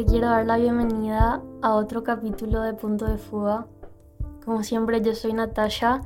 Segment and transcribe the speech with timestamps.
[0.00, 3.66] te quiero dar la bienvenida a otro capítulo de Punto de Fuga.
[4.42, 6.00] Como siempre, yo soy Natasha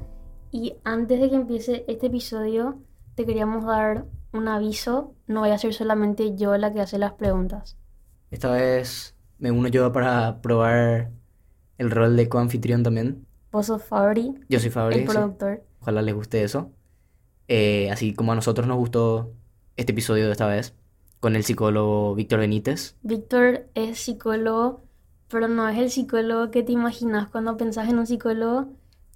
[0.51, 2.77] y antes de que empiece este episodio,
[3.15, 5.15] te queríamos dar un aviso.
[5.29, 7.76] No voy a ser solamente yo la que hace las preguntas.
[8.33, 11.13] Esta vez me uno yo para probar
[11.79, 13.24] el rol de coanfitrión también.
[13.53, 15.15] Vos sos Fabri, Yo soy Fabri, el sí.
[15.15, 15.63] productor.
[15.83, 16.73] Ojalá les guste eso.
[17.47, 19.30] Eh, así como a nosotros nos gustó
[19.77, 20.75] este episodio de esta vez,
[21.21, 22.97] con el psicólogo Víctor Benítez.
[23.03, 24.85] Víctor es psicólogo,
[25.29, 28.69] pero no es el psicólogo que te imaginas cuando pensás en un psicólogo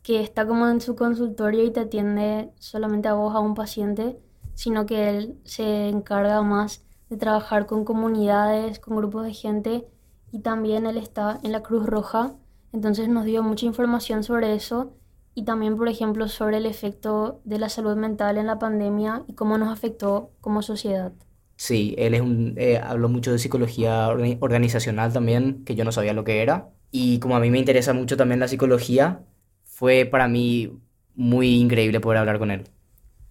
[0.03, 4.19] que está como en su consultorio y te atiende solamente a vos, a un paciente,
[4.55, 9.87] sino que él se encarga más de trabajar con comunidades, con grupos de gente
[10.33, 12.35] y también él está en la Cruz Roja,
[12.73, 14.95] entonces nos dio mucha información sobre eso
[15.35, 19.35] y también, por ejemplo, sobre el efecto de la salud mental en la pandemia y
[19.35, 21.13] cómo nos afectó como sociedad.
[21.59, 25.93] Sí, él es un, eh, habló mucho de psicología organi- organizacional también, que yo no
[25.93, 26.71] sabía lo que era.
[26.93, 29.27] Y como a mí me interesa mucho también la psicología,
[29.65, 30.81] fue para mí
[31.17, 32.71] muy increíble poder hablar con él.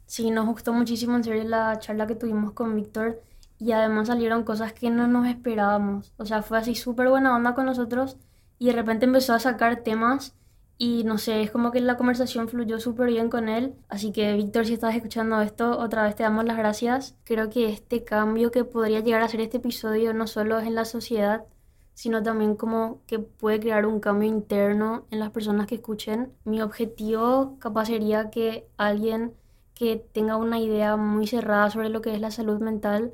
[0.06, 3.22] Sí, nos gustó muchísimo en serio la charla que tuvimos con Víctor
[3.60, 6.14] y además salieron cosas que no nos esperábamos.
[6.18, 8.18] O sea, fue así súper buena onda con nosotros
[8.60, 10.36] y de repente empezó a sacar temas
[10.80, 13.74] y no sé, es como que la conversación fluyó súper bien con él.
[13.90, 17.16] Así que Víctor, si estás escuchando esto, otra vez te damos las gracias.
[17.24, 20.76] Creo que este cambio que podría llegar a ser este episodio no solo es en
[20.76, 21.46] la sociedad,
[21.96, 26.32] sino también como que puede crear un cambio interno en las personas que escuchen.
[26.46, 29.34] Mi objetivo capaz sería que alguien
[29.74, 33.14] que tenga una idea muy cerrada sobre lo que es la salud mental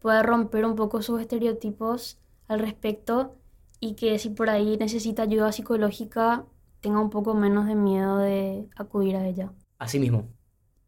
[0.00, 3.36] pueda romper un poco sus estereotipos al respecto
[3.80, 6.46] y que si por ahí necesita ayuda psicológica
[6.82, 9.52] tenga un poco menos de miedo de acudir a ella.
[9.78, 10.28] Así mismo.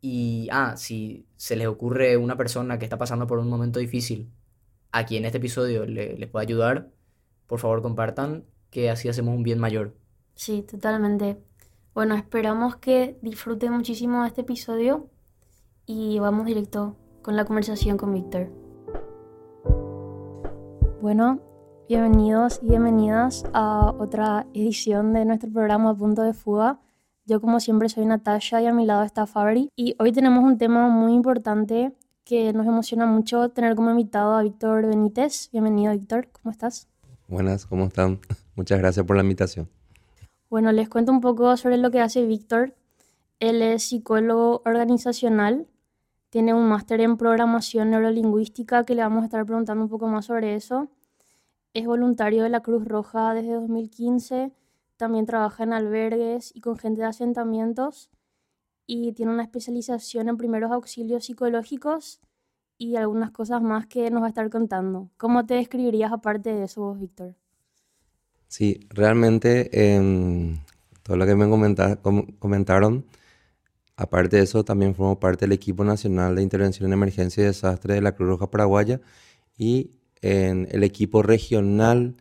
[0.03, 4.31] Y, ah, si se les ocurre una persona que está pasando por un momento difícil,
[4.93, 6.91] a quien este episodio le- les pueda ayudar,
[7.47, 9.95] por favor compartan, que así hacemos un bien mayor.
[10.35, 11.39] Sí, totalmente.
[11.95, 15.09] Bueno, esperamos que disfruten muchísimo de este episodio
[15.87, 18.51] y vamos directo con la conversación con Víctor.
[21.01, 21.41] Bueno,
[21.87, 26.81] bienvenidos y bienvenidas a otra edición de nuestro programa Punto de Fuga.
[27.27, 30.57] Yo como siempre soy Natasha y a mi lado está Fabri y hoy tenemos un
[30.57, 31.93] tema muy importante
[32.25, 35.51] que nos emociona mucho tener como invitado a Víctor Benítez.
[35.53, 36.89] Bienvenido Víctor, ¿cómo estás?
[37.29, 38.19] Buenas, ¿cómo están?
[38.57, 39.69] Muchas gracias por la invitación.
[40.49, 42.75] Bueno, les cuento un poco sobre lo que hace Víctor.
[43.41, 45.67] Él es psicólogo organizacional,
[46.31, 50.25] tiene un máster en programación neurolingüística que le vamos a estar preguntando un poco más
[50.25, 50.89] sobre eso.
[51.75, 54.51] Es voluntario de la Cruz Roja desde 2015,
[54.97, 58.11] también trabaja en albergues y con gente de asentamientos
[58.87, 62.21] y tiene una especialización en primeros auxilios psicológicos
[62.79, 65.11] y algunas cosas más que nos va a estar contando.
[65.19, 67.37] ¿Cómo te describirías aparte de eso Víctor?
[68.49, 70.59] Sí, realmente em,
[71.03, 73.05] todo lo que me comenta- com- comentaron,
[73.97, 77.95] aparte de eso, también formo parte del equipo nacional de intervención en emergencia y desastre
[77.95, 79.01] de la Cruz Roja Paraguaya
[79.59, 79.93] y
[80.25, 82.17] en el equipo regional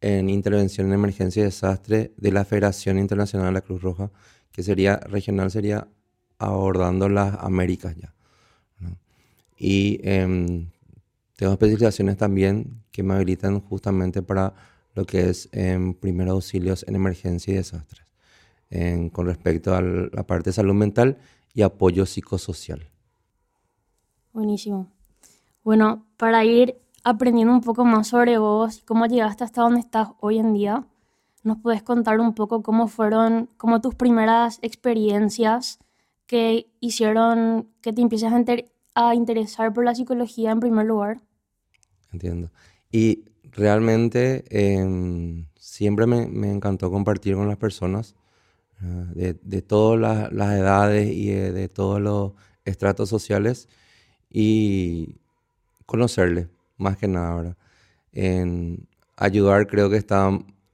[0.00, 4.10] en intervención en emergencia y desastre de la Federación Internacional de la Cruz Roja,
[4.50, 5.88] que sería regional, sería
[6.38, 8.12] abordando las Américas ya.
[8.80, 8.96] ¿no?
[9.56, 10.70] Y em,
[11.36, 14.54] tengo especializaciones también que me habilitan justamente para
[14.94, 18.06] lo que es en primeros auxilios en emergencia y desastres,
[18.70, 21.18] en- con respecto a la parte de salud mental
[21.54, 22.88] y apoyo psicosocial.
[24.32, 24.90] Buenísimo.
[25.62, 30.08] Bueno, para ir aprendiendo un poco más sobre vos y cómo llegaste hasta donde estás
[30.20, 30.86] hoy en día,
[31.44, 35.78] ¿nos puedes contar un poco cómo fueron, como tus primeras experiencias
[36.26, 41.20] que hicieron que te empieces a, inter- a interesar por la psicología en primer lugar?
[42.12, 42.50] Entiendo.
[42.90, 48.14] Y realmente em, siempre me, me encantó compartir con las personas
[48.82, 52.32] ah, de, de todas las, las edades y de, de todos los
[52.64, 53.68] estratos sociales
[54.30, 55.16] y
[55.86, 56.48] conocerles,
[56.82, 57.56] más que nada, ¿verdad?
[58.12, 60.30] En ayudar creo que está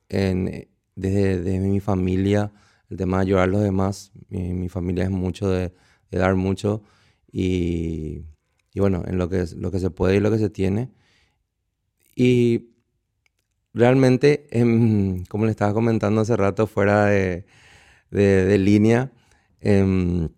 [0.08, 2.52] en, desde, desde mi familia,
[2.90, 4.12] el tema de ayudar a los demás.
[4.28, 5.72] Mi, mi familia es mucho de,
[6.10, 6.82] de dar mucho
[7.32, 8.24] y,
[8.74, 10.90] y bueno, en lo que, lo que se puede y lo que se tiene.
[12.16, 12.68] Y
[13.74, 17.46] realmente, em, como le estaba comentando hace rato fuera de,
[18.10, 19.12] de- de línea,
[19.60, 20.28] em,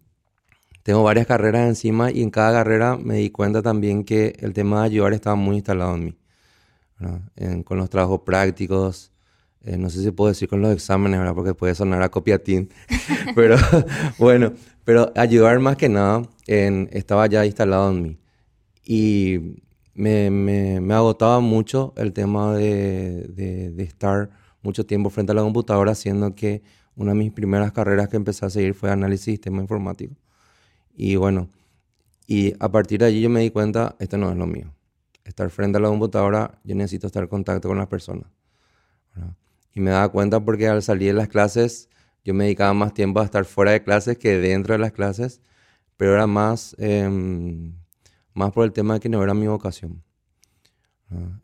[0.83, 4.81] tengo varias carreras encima y en cada carrera me di cuenta también que el tema
[4.81, 6.17] de ayudar estaba muy instalado en mí.
[7.37, 9.13] En- con los trabajos prácticos,
[9.63, 11.35] eh, no sé si puedo decir con los exámenes, ¿verdad?
[11.35, 12.71] Porque puede sonar a copiatín,
[13.35, 13.57] pero
[14.19, 14.53] bueno,
[14.85, 18.19] pero ayudar más que nada en- estaba ya instalado en mí.
[18.85, 19.41] Y
[19.95, 24.31] me, me, me agotaba mucho el tema de, de, de estar
[24.63, 26.63] mucho tiempo frente a la computadora, siendo que
[26.97, 30.15] una de mis primeras carreras que empecé a seguir fue análisis de sistema informático.
[31.03, 31.49] Y bueno,
[32.27, 34.71] y a partir de allí yo me di cuenta, esto no es lo mío.
[35.25, 38.27] Estar frente a la computadora, yo necesito estar en contacto con las personas.
[39.73, 41.89] Y me daba cuenta porque al salir de las clases,
[42.23, 45.41] yo me dedicaba más tiempo a estar fuera de clases que dentro de las clases,
[45.97, 47.73] pero era más, em,
[48.35, 50.03] más por el tema de que no era mi vocación.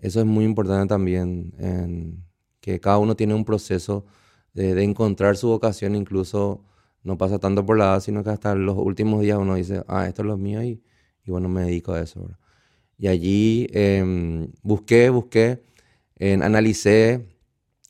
[0.02, 2.22] Eso es muy importante también,
[2.60, 4.04] que cada uno tiene un proceso
[4.52, 6.62] de, encontrar su vocación, incluso
[7.06, 10.08] no pasa tanto por la edad, sino que hasta los últimos días uno dice, ah,
[10.08, 10.82] esto es lo mío y,
[11.24, 12.28] y bueno, me dedico a eso.
[12.98, 15.62] Y allí eh, busqué, busqué,
[16.16, 17.28] en, analicé,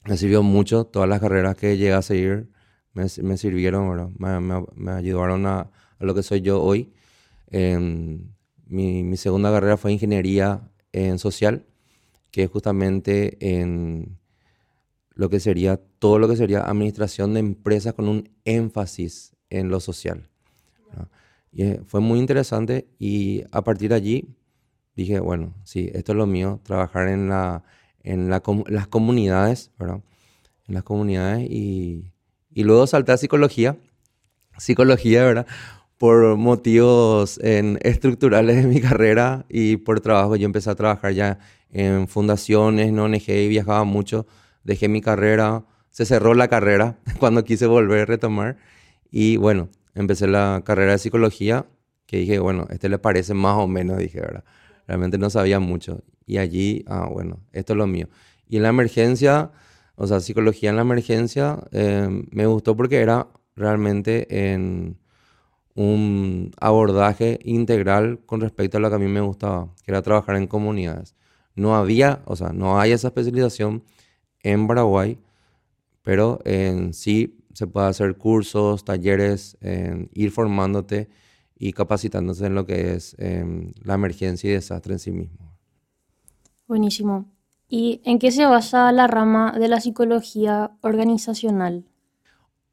[0.07, 2.51] me sirvió mucho, todas las carreras que llegué a seguir
[2.93, 3.09] me,
[3.39, 6.93] sirvieron, me, ayudaron a, lo que soy yo hoy.
[7.51, 7.79] Eh,
[8.67, 11.65] mi, mi, segunda carrera fue ingeniería en social,
[12.31, 14.19] que es justamente en
[15.15, 19.81] lo que sería todo lo que sería administración de empresas con un énfasis en lo
[19.81, 20.29] social.
[21.51, 24.37] Y eh, fue muy interesante y a partir de allí
[24.95, 27.65] dije, bueno, sí, esto es lo mío, trabajar en, la,
[28.05, 30.01] en la, las comunidades, ¿verdad?
[30.69, 32.13] En las comunidades y,
[32.53, 33.77] y luego salté a psicología,
[34.59, 35.47] psicología, ¿verdad?
[35.99, 40.37] Por motivos en, estructurales de mi carrera y por trabajo.
[40.37, 44.25] Yo empecé a trabajar ya en fundaciones, en ONG y viajaba mucho
[44.67, 45.65] dejé mi carrera,
[45.97, 48.59] se cerró la carrera cuando quise volver a retomar
[49.11, 51.65] y bueno, empecé la carrera de psicología
[52.05, 54.45] que dije, bueno, este le parece más o menos, dije, ¿verdad?
[54.87, 58.11] Realmente no sabía mucho y allí, ah, bueno, esto es lo mío.
[58.47, 59.53] Y en la emergencia,
[59.95, 64.99] o sea, psicología en la emergencia, eh, me gustó porque era realmente en
[65.77, 70.37] un abordaje integral con respecto a lo que a mí me gustaba, que era trabajar
[70.37, 71.15] en comunidades.
[71.55, 73.83] No había, o sea, no hay esa especialización
[74.43, 75.19] en Paraguay,
[76.07, 81.09] pero en sí se puede hacer cursos, talleres, en ir formándote
[81.59, 85.59] y capacitándose en lo que es eh, la emergencia y desastre en sí mismo.
[86.69, 87.27] Buenísimo.
[87.69, 91.89] ¿Y en qué se basa la rama de la psicología organizacional?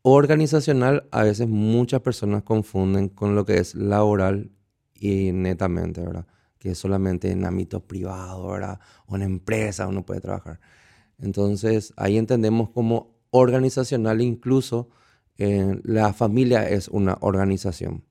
[0.04, 4.52] Organizacional, a veces muchas personas confunden con lo que es laboral
[4.94, 6.28] y netamente, ¿verdad?
[6.60, 8.80] Que es solamente en ámbito privado, ¿verdad?
[9.08, 10.60] O en empresa uno puede trabajar.
[11.18, 14.90] Entonces ahí entendemos como organizacional incluso
[15.38, 18.06] eh, la familia es una organización,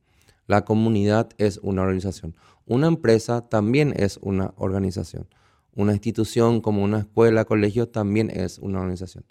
[0.48, 2.34] la comunidad es una organización,
[2.66, 5.28] una empresa también es una organización,
[5.74, 9.24] una institución como una escuela, colegio también es una organización.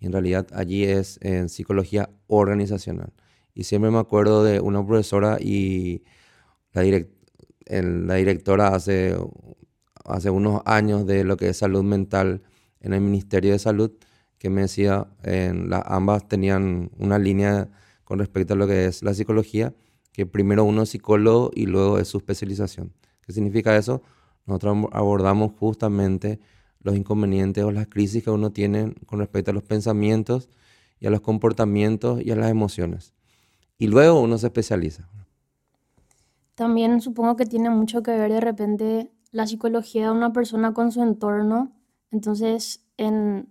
[0.00, 3.12] Y en realidad allí es en psicología organizacional.
[3.54, 6.02] Y siempre me acuerdo de una profesora y
[6.72, 6.82] la,
[7.70, 9.16] la directora hace,
[10.04, 12.42] hace unos años de lo que es salud mental
[12.80, 13.92] en el Ministerio de Salud
[14.38, 17.68] que me decía, en la, ambas tenían una línea
[18.04, 19.74] con respecto a lo que es la psicología,
[20.12, 22.92] que primero uno es psicólogo y luego es su especialización.
[23.22, 24.02] ¿Qué significa eso?
[24.46, 26.40] Nosotros abordamos justamente
[26.80, 30.48] los inconvenientes o las crisis que uno tiene con respecto a los pensamientos
[31.00, 33.12] y a los comportamientos y a las emociones.
[33.76, 35.08] Y luego uno se especializa.
[36.54, 40.90] También supongo que tiene mucho que ver de repente la psicología de una persona con
[40.90, 41.78] su entorno
[42.10, 43.48] entonces, en,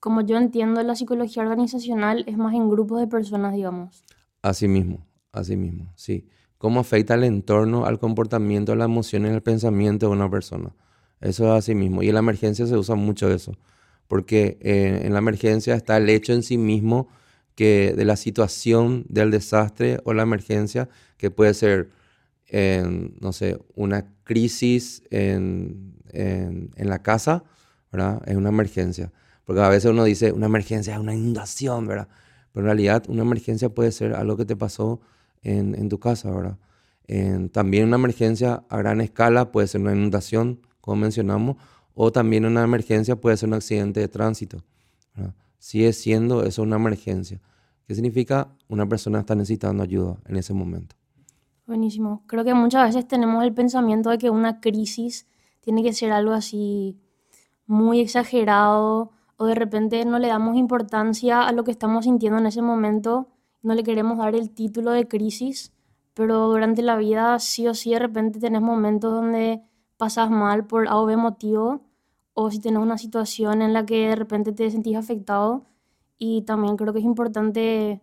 [0.00, 4.04] como yo entiendo la psicología organizacional, es más en grupos de personas, digamos.
[4.42, 6.28] Así mismo, así mismo, sí.
[6.58, 10.74] ¿Cómo afecta el entorno al comportamiento, a las emociones, al pensamiento de una persona?
[11.20, 12.02] Eso es así mismo.
[12.02, 13.56] Y en la emergencia se usa mucho eso.
[14.08, 17.08] Porque eh, en la emergencia está el hecho en sí mismo
[17.54, 21.90] que de la situación del desastre o la emergencia, que puede ser,
[23.20, 27.42] no sé, una crisis en, en, en, la casa,
[27.90, 28.22] ¿verdad?
[28.26, 29.12] Es una emergencia.
[29.48, 32.06] Porque a veces uno dice, una emergencia es una inundación, ¿verdad?
[32.52, 35.00] Pero en realidad una emergencia puede ser algo que te pasó
[35.42, 36.58] en, en tu casa, ¿verdad?
[37.04, 41.56] En, también una emergencia a gran escala puede ser una inundación, como mencionamos,
[41.94, 44.62] o también una emergencia puede ser un accidente de tránsito.
[45.16, 45.34] ¿verdad?
[45.58, 47.40] Sigue siendo eso una emergencia.
[47.86, 48.54] ¿Qué significa?
[48.68, 50.94] Una persona está necesitando ayuda en ese momento.
[51.66, 52.22] Buenísimo.
[52.26, 55.26] Creo que muchas veces tenemos el pensamiento de que una crisis
[55.62, 56.98] tiene que ser algo así
[57.66, 62.46] muy exagerado o de repente no le damos importancia a lo que estamos sintiendo en
[62.46, 63.28] ese momento,
[63.62, 65.72] no le queremos dar el título de crisis,
[66.12, 69.62] pero durante la vida sí o sí de repente tenés momentos donde
[69.96, 71.82] pasas mal por A o B motivo
[72.34, 75.64] o si tenés una situación en la que de repente te sentís afectado
[76.18, 78.00] y también creo que es importante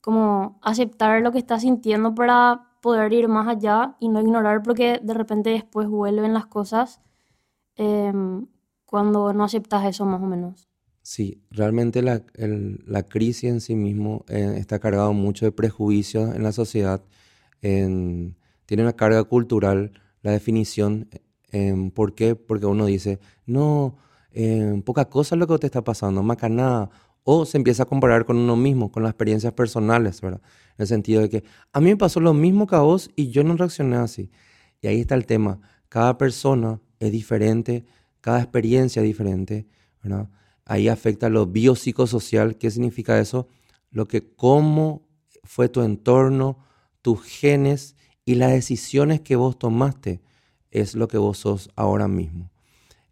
[0.00, 4.98] como aceptar lo que estás sintiendo para poder ir más allá y no ignorar porque
[5.02, 7.02] de repente después vuelven las cosas
[7.76, 8.46] em,
[8.86, 10.69] cuando no aceptas eso más o menos.
[11.02, 12.22] Sí, realmente la,
[12.86, 17.02] la crisis en sí mismo eh, está cargado mucho de prejuicios en la sociedad,
[18.66, 19.92] tiene una carga cultural,
[20.22, 21.08] la definición,
[21.50, 22.36] em, ¿por qué?
[22.36, 23.96] Porque uno dice, no,
[24.32, 26.90] em, poca cosa es lo que te está pasando, nada
[27.24, 30.40] o se empieza a comparar con uno mismo, con las experiencias personales, ¿verdad?
[30.78, 33.30] En el sentido de que a mí me pasó lo mismo que a vos y
[33.30, 34.30] yo no reaccioné así.
[34.80, 37.84] Y ahí está el tema, cada persona es diferente,
[38.20, 39.66] cada experiencia es diferente,
[40.02, 40.28] ¿verdad?
[40.70, 43.48] Ahí afecta lo biopsicosocial, ¿qué significa eso?
[43.90, 45.02] Lo que cómo
[45.42, 46.58] fue tu entorno,
[47.02, 50.20] tus genes y las decisiones que vos tomaste
[50.70, 52.52] es lo que vos sos ahora mismo.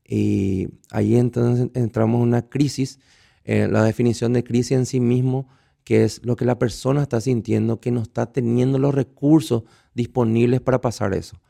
[0.07, 3.01] Y ahí entonces entramos en una crisis
[3.43, 5.49] eh, la definición de crisis en sí mismo,
[5.83, 10.61] que es lo que la persona está sintiendo, que no está teniendo los recursos disponibles
[10.61, 11.41] para pasar eso.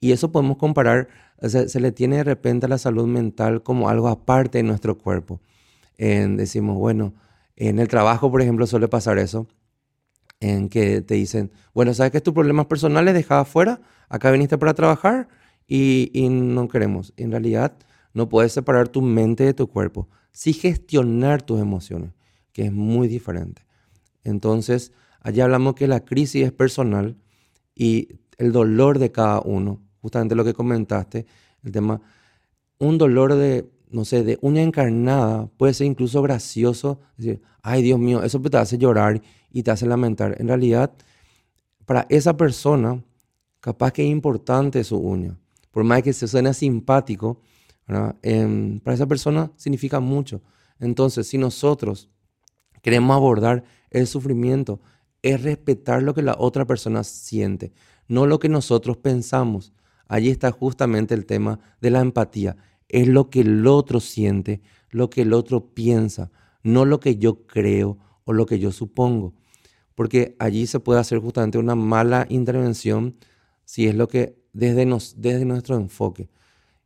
[0.00, 1.08] Y eso podemos comparar,
[1.42, 5.40] se, le tiene de repente a la salud mental como algo aparte de nuestro cuerpo.
[5.96, 7.14] decimos, bueno,
[7.56, 9.48] en el trabajo, por ejemplo, suele pasar eso,
[10.40, 13.80] en que te dicen, bueno, ¿sabes que tus problemas personales dejaba afuera?
[14.08, 15.28] Acá viniste para trabajar
[15.66, 17.12] y, y no queremos.
[17.16, 17.76] En realidad,
[18.14, 22.12] no puedes separar tu mente de tu cuerpo sí gestionar tus emociones,
[22.52, 23.66] que es muy diferente.
[24.22, 27.16] Entonces, allá hablamos que la crisis es personal
[27.74, 31.26] y el dolor de cada uno, justamente lo que comentaste,
[31.62, 32.00] el tema,
[32.78, 37.98] un dolor de, no sé, de una encarnada puede ser incluso gracioso, decir, ay Dios
[37.98, 40.36] mío, eso te hace llorar y te hace lamentar.
[40.40, 40.92] En realidad,
[41.86, 43.02] para esa persona,
[43.60, 45.38] capaz que es importante su uña,
[45.70, 47.40] por más que se suene simpático,
[48.22, 50.42] Em, para esa persona significa mucho.
[50.78, 52.10] Entonces, si nosotros
[52.82, 54.80] queremos abordar el sufrimiento,
[55.22, 57.72] es respetar lo que la otra persona siente,
[58.06, 59.72] no lo que nosotros pensamos.
[60.08, 62.56] Allí está justamente el tema de la empatía.
[62.88, 66.30] Es lo que el otro siente, lo que el otro piensa,
[66.62, 69.34] no lo que yo creo o lo que yo supongo.
[69.94, 73.16] Porque allí se puede hacer justamente una mala intervención
[73.64, 76.30] si es lo que desde, nos, desde nuestro enfoque.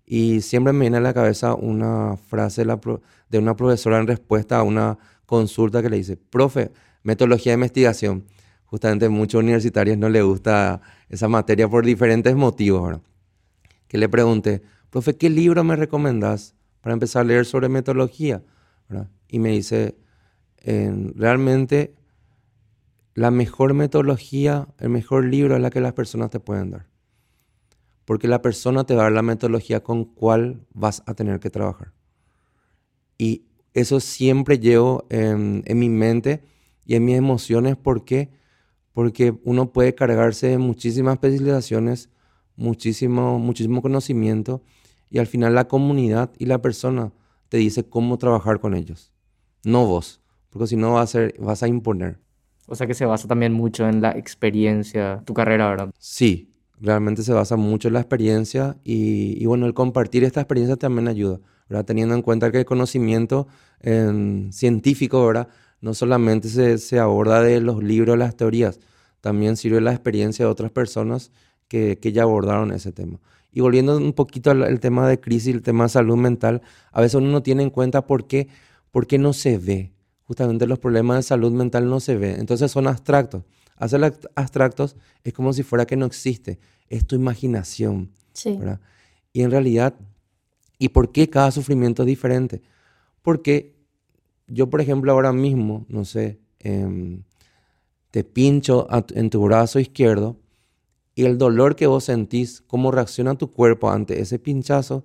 [0.04, 4.62] Y siempre me viene a la cabeza una frase de una profesora en respuesta a
[4.62, 8.24] una consulta que le dice, profe, metodología de investigación.
[8.64, 13.00] Justamente muchos universitarios no les gusta esa materia por diferentes motivos.
[13.92, 18.42] Que le pregunté, profe, ¿qué libro me recomendás para empezar a leer sobre metodología?
[19.28, 19.98] Y me dice,
[20.64, 21.94] realmente
[23.12, 26.92] la mejor metodología, el mejor libro es la que las personas te pueden dar
[28.04, 31.50] porque la persona te va a dar la metodología con cuál vas a tener que
[31.50, 31.92] trabajar.
[33.16, 33.44] Y
[33.74, 36.42] eso siempre llevo en, mi mente
[36.84, 37.76] y en mis emociones.
[37.76, 38.30] ¿Por qué?
[38.92, 42.10] Porque uno puede cargarse de muchísimas especializaciones,
[42.56, 44.62] muchísimo, muchísimo conocimiento
[45.10, 47.12] y al final la comunidad y la persona
[47.48, 49.12] te dice cómo trabajar con ellos,
[49.64, 52.18] no vos, porque si no vas a, vas a imponer.
[52.66, 55.90] O sea que se basa también mucho en la experiencia, tu carrera, ¿verdad?
[55.98, 61.08] Sí, realmente se basa mucho en la experiencia y, bueno, el compartir esta experiencia también
[61.08, 61.84] ayuda, ¿verdad?
[61.84, 63.46] Teniendo en cuenta que el conocimiento
[64.50, 65.48] científico, ¿verdad?
[65.80, 68.78] No solamente se, se, aborda de los libros, las teorías,
[69.20, 71.32] también sirve la experiencia de otras personas
[71.72, 73.18] que, que ya abordaron ese tema.
[73.50, 76.60] Y volviendo un poquito al, tema de crisis, el tema de salud mental,
[76.90, 78.48] a veces uno no tiene en cuenta por qué,
[78.90, 79.94] por qué no se ve.
[80.24, 82.38] Justamente los problemas de salud mental no se ven.
[82.40, 83.44] Entonces son abstractos.
[83.76, 86.58] Hacer abstractos es como si fuera que no existe
[86.90, 88.10] es tu imaginación.
[88.34, 88.58] Sí.
[89.32, 89.94] Y en realidad,
[90.78, 92.60] ¿y por qué cada sufrimiento es diferente?
[93.22, 93.74] Porque
[94.46, 97.22] yo, por ejemplo, ahora mismo, no sé, em,
[98.10, 100.36] te pincho en tu brazo izquierdo
[101.14, 105.04] y el dolor que vos sentís, cómo reacciona tu cuerpo ante ese pinchazo,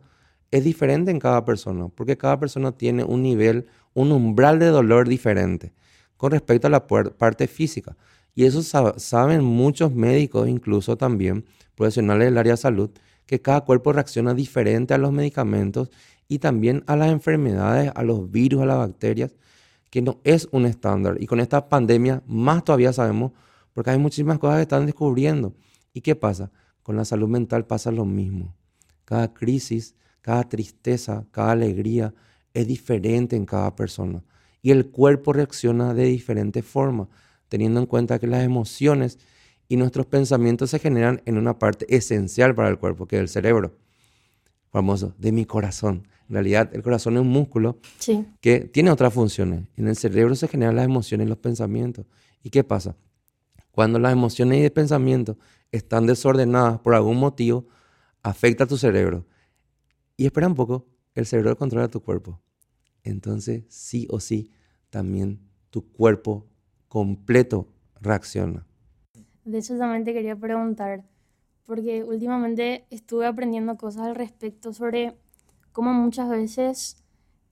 [0.52, 5.08] es diferente en cada persona, porque cada persona tiene un nivel, un umbral de dolor
[5.08, 5.74] diferente
[6.16, 7.98] con respecto a la parte física.
[8.34, 11.46] Y eso saben muchos médicos incluso también,
[11.76, 12.92] profesionales del área de salud,
[13.26, 15.90] que cada cuerpo reacciona diferente a los medicamentos
[16.28, 19.36] y también a las enfermedades, a los virus, a las bacterias,
[19.90, 21.18] que no es un estándar.
[21.20, 23.32] Y con esta pandemia más todavía sabemos,
[23.74, 25.54] porque hay muchísimas cosas que están descubriendo.
[25.98, 26.52] ¿Y qué pasa?
[26.84, 28.56] Con la salud mental pasa lo mismo.
[29.04, 32.14] Cada crisis, cada tristeza, cada alegría
[32.54, 34.24] es diferente en cada persona.
[34.62, 37.10] Y el cuerpo reacciona de diferente forma,
[37.50, 39.18] teniendo en cuenta que las emociones
[39.68, 43.30] y nuestros pensamientos se generan en una parte esencial para el cuerpo, que es el
[43.30, 43.76] cerebro,
[44.70, 46.08] famoso, de mi corazón.
[46.30, 47.80] En realidad, el corazón es un músculo
[48.40, 49.64] que tiene otras funciones.
[49.76, 52.06] En el cerebro se generan las emociones y los pensamientos.
[52.44, 52.96] ¿Y qué pasa?
[53.78, 55.38] Cuando las emociones y el pensamiento
[55.72, 57.68] están desordenadas por algún motivo,
[58.24, 59.28] afecta a tu cerebro.
[60.16, 62.42] Y espera un poco, el cerebro controla tu cuerpo.
[63.04, 64.50] Entonces, sí o sí,
[64.90, 66.48] también tu cuerpo
[66.88, 67.68] completo
[68.02, 68.66] reacciona.
[69.46, 71.06] De eso también te quería preguntar,
[71.64, 75.20] porque últimamente estuve aprendiendo cosas al respecto sobre
[75.72, 77.04] cómo muchas veces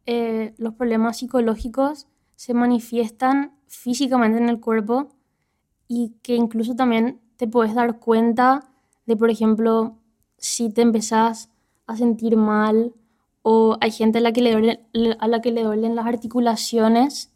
[0.08, 5.16] eh, los problemas psicológicos se manifiestan físicamente en el cuerpo
[5.88, 8.72] y que incluso también te puedes dar cuenta
[9.06, 9.98] de, por ejemplo,
[10.38, 11.50] si te empezás
[11.88, 12.94] a sentir mal
[13.42, 17.32] o hay gente a la que le, duelen las articulaciones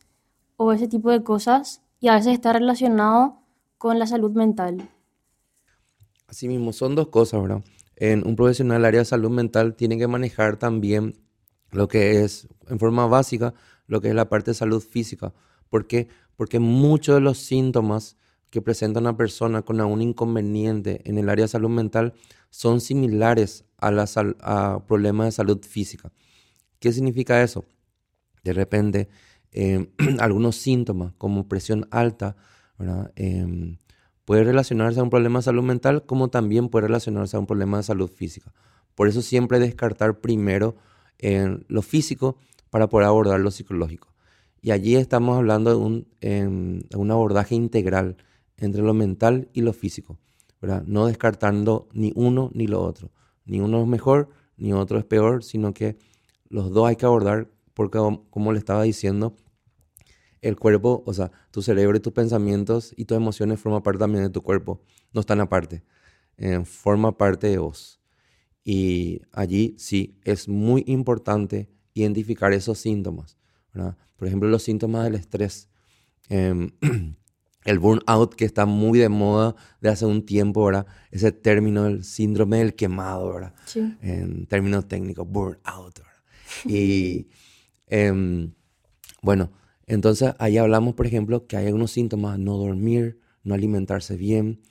[0.57, 3.39] o ese tipo de cosas y a veces está relacionado
[3.77, 4.89] con la salud mental.
[6.27, 7.63] Así mismo, son dos cosas, ¿verdad?
[7.95, 11.15] En un profesional del área de salud mental tiene que manejar también
[11.71, 13.53] lo que es, en forma básica,
[13.87, 15.33] lo que es la parte de salud física.
[15.69, 16.07] ¿Por qué?
[16.35, 18.17] Porque muchos de los síntomas
[18.49, 22.13] que presenta una persona con algún inconveniente en el área de salud mental
[22.49, 26.11] son similares a, la problemas de salud física.
[26.79, 27.65] ¿Qué significa eso?
[28.43, 29.09] De repente,
[29.51, 29.87] em,
[30.19, 32.35] algunos síntomas como presión alta,
[33.15, 33.77] em,
[34.25, 37.77] puede relacionarse a un problema de salud mental como también puede relacionarse a un problema
[37.77, 38.53] de salud física.
[38.95, 40.75] Por eso siempre descartar primero
[41.17, 42.37] en lo físico
[42.69, 44.13] para poder abordar lo psicológico.
[44.61, 48.17] Y allí estamos hablando de un, em, un abordaje integral
[48.59, 50.19] entre lo mental y lo físico,
[50.61, 50.83] ¿verdad?
[50.85, 53.11] No descartando ni uno ni lo otro.
[53.45, 55.97] Ni uno es mejor, ni otro es peor, sino que
[56.49, 57.99] los dos hay que abordar porque,
[58.29, 59.35] como le estaba diciendo,
[60.41, 64.23] el cuerpo, o sea, tu cerebro y tus pensamientos y tus emociones forman parte también
[64.23, 64.81] de tu cuerpo,
[65.13, 65.83] no están aparte,
[66.37, 68.01] eh, forma parte de vos.
[68.63, 73.37] Y allí sí es muy importante identificar esos síntomas.
[73.73, 73.97] ¿verdad?
[74.15, 75.69] Por ejemplo, los síntomas del estrés.
[76.29, 76.71] Eh,
[77.65, 80.85] el burnout que está muy de moda de hace un tiempo, ¿verdad?
[81.11, 83.53] Ese término, el síndrome del quemado, ¿verdad?
[83.65, 83.97] Sí.
[84.01, 86.13] En términos técnicos, burnout, ¿verdad?
[86.65, 87.27] Y
[87.87, 88.53] em,
[89.21, 89.51] bueno,
[89.87, 94.61] entonces ahí hablamos, por ejemplo, que hay algunos síntomas, no dormir, no alimentarse bien.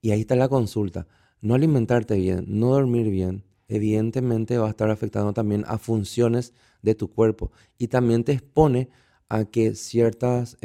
[0.00, 1.06] Y ahí está la consulta.
[1.40, 6.94] No alimentarte bien, no dormir bien, evidentemente va a estar afectando también a funciones de
[6.94, 8.90] tu cuerpo y también te expone
[9.30, 10.58] a que ciertas,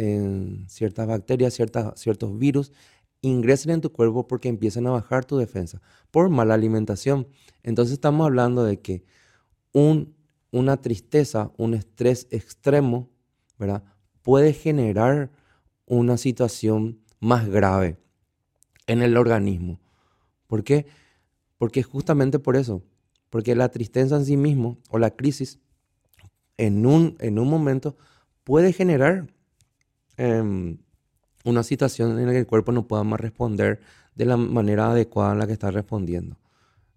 [0.67, 2.73] ciertas bacterias, ciertas, ciertos virus
[3.21, 7.27] ingresen en tu cuerpo porque empiezan a bajar tu defensa por mala alimentación.
[7.63, 9.05] Entonces estamos hablando de que
[9.71, 10.15] un,
[10.51, 13.09] una tristeza, un estrés extremo,
[13.59, 13.83] ¿verdad?
[14.23, 15.29] puede generar
[15.85, 17.97] una situación más grave
[18.87, 19.79] en el organismo.
[20.47, 20.87] ¿Por qué?
[21.59, 22.81] Porque justamente por eso,
[23.29, 25.59] porque la tristeza en sí mismo o la crisis
[26.57, 27.95] en un, en un momento
[28.45, 29.27] puede generar
[30.15, 30.77] em,
[31.43, 33.81] una situación en la que el cuerpo no pueda más responder
[34.15, 36.37] de la manera adecuada en la que está respondiendo.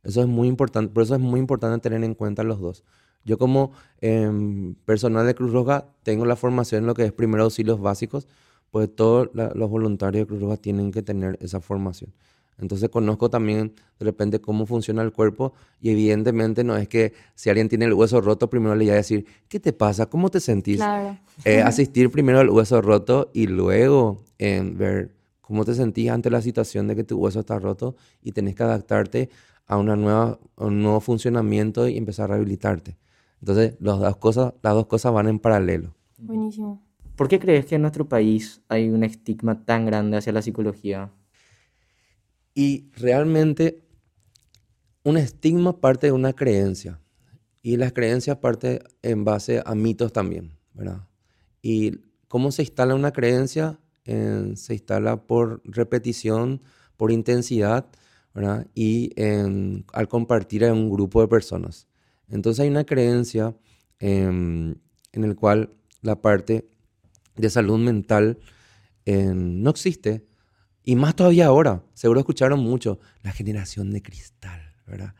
[0.04, 2.84] Eso es muy importante, por eso es muy importante tener en cuenta los dos.
[3.24, 7.46] Yo como em, personal de Cruz Roja tengo la formación en lo que es primeros
[7.46, 8.28] auxilios básicos,
[8.70, 12.12] pues todos los voluntarios de Cruz Roja tienen que tener esa formación.
[12.58, 17.50] Entonces conozco también de repente cómo funciona el cuerpo y evidentemente no es que si
[17.50, 20.06] alguien tiene el hueso roto, primero le voy a decir, ¿qué te pasa?
[20.06, 20.76] ¿Cómo te sentís?
[20.78, 21.18] Claro.
[21.44, 26.42] Eh, asistir primero al hueso roto y luego en ver cómo te sentís ante la
[26.42, 29.30] situación de que tu hueso está roto y tenés que adaptarte
[29.66, 32.96] a, una nueva, un nuevo funcionamiento y empezar a rehabilitarte.
[33.40, 35.94] Entonces las dos cosas, las dos cosas van en paralelo.
[36.18, 36.82] Buenísimo.
[37.14, 41.10] ¿Por qué crees que en nuestro país hay un estigma tan grande hacia la psicología?
[42.58, 43.84] Y realmente
[45.04, 47.00] un estigma parte de una creencia.
[47.62, 51.06] Y las creencias parte en base a mitos también, ¿verdad?
[51.62, 56.60] Y cómo se instala una creencia, se instala por repetición,
[56.96, 57.86] por intensidad,
[58.34, 58.66] ¿verdad?
[58.74, 59.12] Y
[59.92, 61.86] al compartir en un grupo de personas.
[62.28, 63.56] Entonces hay una creencia
[64.00, 64.74] em,
[65.12, 66.68] en el cual la parte
[67.36, 68.40] de salud mental
[69.04, 70.26] em, no existe,
[70.88, 75.14] y más todavía ahora, seguro escucharon mucho, la generación de cristal, ¿verdad?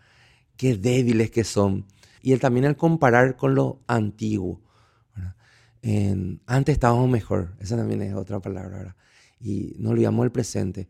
[0.56, 1.84] Qué débiles que son.
[2.22, 4.62] Y él también al comparar con lo antiguo.
[6.46, 8.96] antes estábamos mejor, esa también es otra palabra, ¿verdad?
[9.40, 10.88] Y no olvidamos el presente.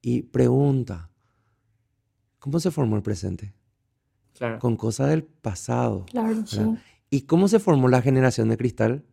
[0.00, 1.10] Y pregunta,
[2.38, 3.52] ¿cómo se formó el presente?
[4.34, 4.60] Claro.
[4.60, 6.06] Con cosas del pasado.
[6.06, 6.60] Claro, sí.
[7.10, 9.04] ¿Y cómo se formó la generación de cristal?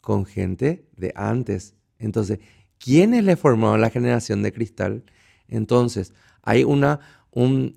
[0.00, 1.74] Con gente de antes.
[1.98, 2.38] Entonces,
[2.78, 5.04] quiénes le formaron la generación de cristal.
[5.48, 6.12] Entonces,
[6.42, 7.76] hay una, un,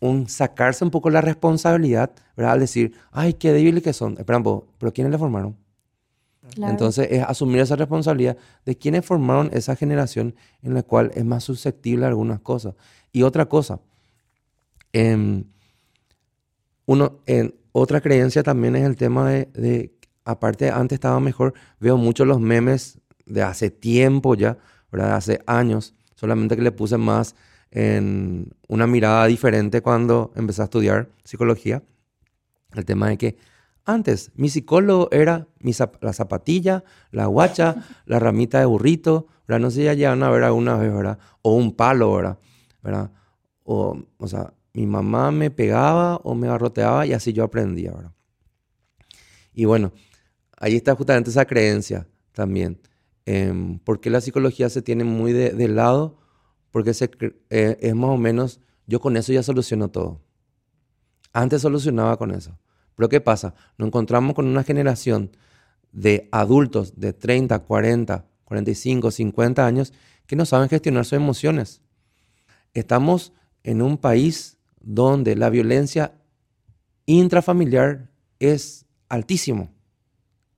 [0.00, 2.52] un sacarse un poco la responsabilidad, ¿verdad?
[2.52, 4.16] Al decir, ay, qué débiles que son.
[4.18, 5.56] Esperan, pero ¿quiénes le formaron?
[6.54, 6.70] Claro.
[6.70, 11.42] Entonces es asumir esa responsabilidad de quienes formaron esa generación en la cual es más
[11.42, 12.74] susceptible a algunas cosas.
[13.12, 13.80] Y otra cosa,
[14.92, 15.44] em,
[16.84, 19.92] uno, en, otra creencia también es el tema de, de,
[20.24, 24.58] aparte antes estaba mejor, veo muchos los memes de hace tiempo ya,
[24.90, 25.16] ¿verdad?
[25.16, 27.34] hace años, solamente que le puse más
[27.70, 31.82] en una mirada diferente cuando empecé a estudiar psicología.
[32.72, 33.36] El tema de que
[33.84, 39.60] antes mi psicólogo era mi la zapatilla, la guacha, la ramita de burrito, ¿verdad?
[39.60, 41.18] No sé si ya llegan a ver alguna vez, ¿verdad?
[41.42, 42.38] O un palo, ¿verdad?
[42.82, 43.10] ¿verdad?
[43.64, 48.12] O, o sea, mi mamá me pegaba o me garroteaba y así yo aprendía, ¿verdad?
[49.52, 49.92] Y bueno,
[50.56, 52.78] ahí está justamente esa creencia también.
[53.26, 56.18] Eh, ¿Por qué la psicología se tiene muy de, de lado?
[56.70, 57.10] Porque se,
[57.50, 60.20] eh, es más o menos, yo con eso ya soluciono todo.
[61.32, 62.58] Antes solucionaba con eso.
[62.94, 63.54] Pero ¿qué pasa?
[63.76, 65.30] Nos encontramos con una generación
[65.92, 69.92] de adultos de 30, 40, 45, 50 años
[70.26, 71.82] que no saben gestionar sus emociones.
[72.74, 76.14] Estamos en un país donde la violencia
[77.06, 79.72] intrafamiliar es altísimo.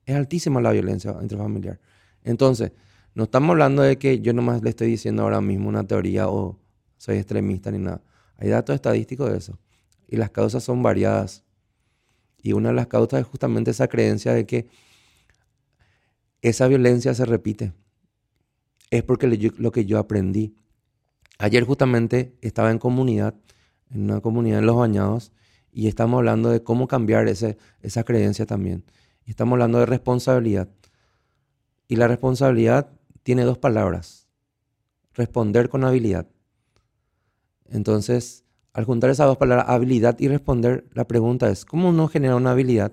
[0.04, 1.81] Es altísima la violencia intrafamiliar.
[2.29, 2.73] Entonces,
[3.14, 6.59] no estamos hablando de que yo nomás le estoy diciendo ahora mismo una teoría o
[6.99, 8.03] soy extremista ni nada.
[8.37, 9.59] Hay datos estadísticos de eso.
[10.07, 11.43] Y las causas son variadas.
[12.43, 14.69] Y una de las causas es justamente esa creencia de que
[16.43, 17.73] esa violencia se repite.
[18.91, 20.55] Es porque lo que yo aprendí.
[21.38, 23.35] Ayer justamente estaba en comunidad,
[23.91, 25.33] en una comunidad en Los Bañados,
[25.73, 28.85] y estamos hablando de cómo cambiar ese, esa creencia también.
[29.25, 30.69] Y estamos hablando de responsabilidad.
[31.88, 34.29] Y la responsabilidad tiene dos palabras.
[35.14, 36.29] Responder con habilidad.
[37.64, 42.37] Entonces, al juntar esas dos palabras, habilidad y responder, la pregunta es, ¿cómo uno genera
[42.37, 42.92] una habilidad?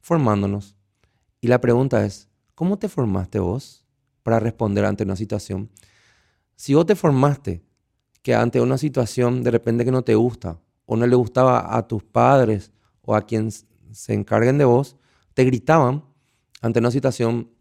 [0.00, 0.76] Formándonos.
[1.40, 3.86] Y la pregunta es, ¿cómo te formaste vos
[4.22, 5.70] para responder ante una situación?
[6.56, 7.64] Si vos te formaste
[8.22, 11.86] que ante una situación de repente que no te gusta o no le gustaba a
[11.86, 14.96] tus padres o a quien se encarguen de vos,
[15.34, 16.04] te gritaban
[16.60, 17.53] ante una situación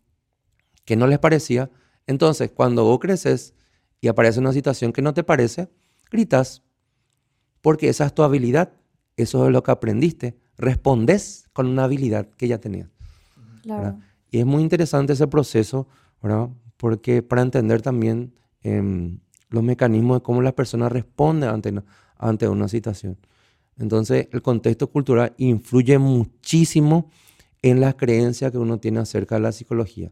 [0.86, 1.69] que no les parecía,
[2.08, 3.54] entonces cuando vos creces
[4.02, 5.69] y aparece una situación que no te parece,
[6.12, 6.63] gritas,
[7.62, 8.74] porque esa es tu habilidad,
[9.15, 12.89] eso es lo que aprendiste, respondes con una habilidad que ya tenías.
[13.62, 14.00] Claro.
[14.30, 15.88] Y es muy interesante ese proceso,
[16.22, 16.50] ¿verdad?
[16.84, 19.17] porque para entender también eh,
[19.50, 21.74] los mecanismos de cómo las personas responden ante,
[22.17, 23.17] ante una situación.
[23.78, 27.10] Entonces, el contexto cultural influye muchísimo
[27.62, 30.12] en las creencias que uno tiene acerca de la psicología.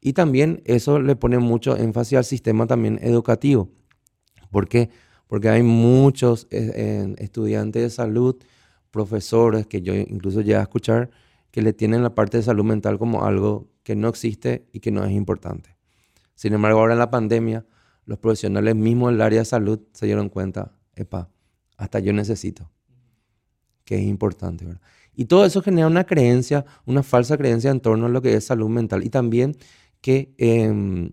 [0.00, 3.70] Y también eso le pone mucho énfasis al sistema también educativo.
[4.50, 4.90] ¿Por qué?
[5.26, 8.36] Porque hay muchos eh, estudiantes de salud,
[8.90, 11.10] profesores, que yo incluso llegué a escuchar,
[11.50, 14.90] que le tienen la parte de salud mental como algo que no existe y que
[14.90, 15.76] no es importante.
[16.34, 17.66] Sin embargo, ahora en la pandemia,
[18.04, 21.30] los profesionales mismos del área de salud se dieron cuenta, epa,
[21.76, 22.70] hasta yo necesito,
[23.84, 24.80] que es importante, ¿verdad?
[25.14, 28.44] Y todo eso genera una creencia, una falsa creencia en torno a lo que es
[28.44, 29.02] salud mental.
[29.04, 29.56] Y también
[30.00, 31.10] que, eh,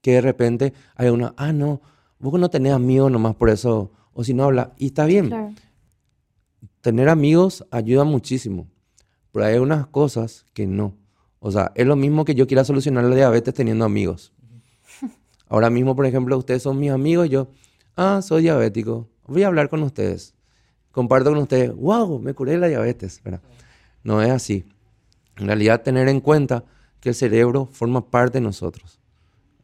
[0.00, 1.80] que de repente hay una, ah, no,
[2.18, 5.28] vos no tenés amigos nomás por eso, o si no habla, y está bien.
[5.28, 5.54] Claro.
[6.80, 8.68] Tener amigos ayuda muchísimo,
[9.32, 10.94] pero hay unas cosas que no.
[11.40, 14.32] O sea, es lo mismo que yo quiera solucionar la diabetes teniendo amigos.
[15.48, 17.48] Ahora mismo, por ejemplo, ustedes son mis amigos y yo,
[17.96, 20.34] ah, soy diabético, voy a hablar con ustedes.
[20.90, 23.20] Comparto con ustedes, wow, me curé la diabetes.
[23.22, 23.40] ¿verdad?
[24.02, 24.64] No es así.
[25.36, 26.64] En realidad, tener en cuenta
[27.00, 29.00] que el cerebro forma parte de nosotros.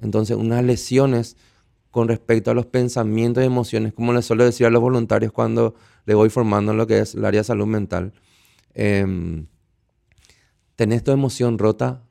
[0.01, 1.37] Entonces, unas lesiones
[1.91, 5.75] con respecto a los pensamientos y emociones, como les suelo decir a los voluntarios cuando
[6.07, 8.13] les voy formando en lo que es el área de salud mental,
[8.75, 9.47] eh,
[10.77, 12.03] tenés tu emoción rota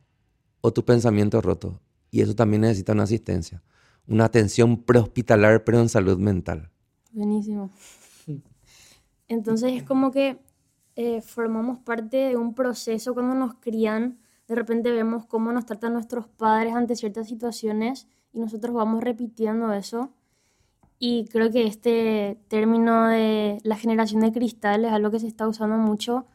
[0.62, 1.82] o tu pensamiento roto.
[2.12, 3.62] Y eso también necesita una asistencia,
[4.08, 6.70] una atención prehospitalar, pero en salud mental.
[7.12, 7.72] Buenísimo.
[9.28, 10.38] Entonces es como que
[10.96, 14.20] eh, formamos parte de un proceso cuando nos crían.
[14.48, 19.72] De repente vemos cómo nos tratan nuestros padres ante ciertas situaciones y nosotros vamos repitiendo
[19.74, 20.12] eso.
[21.00, 25.48] Y creo que este término de la generación de cristal es algo que se está
[25.48, 26.26] usando mucho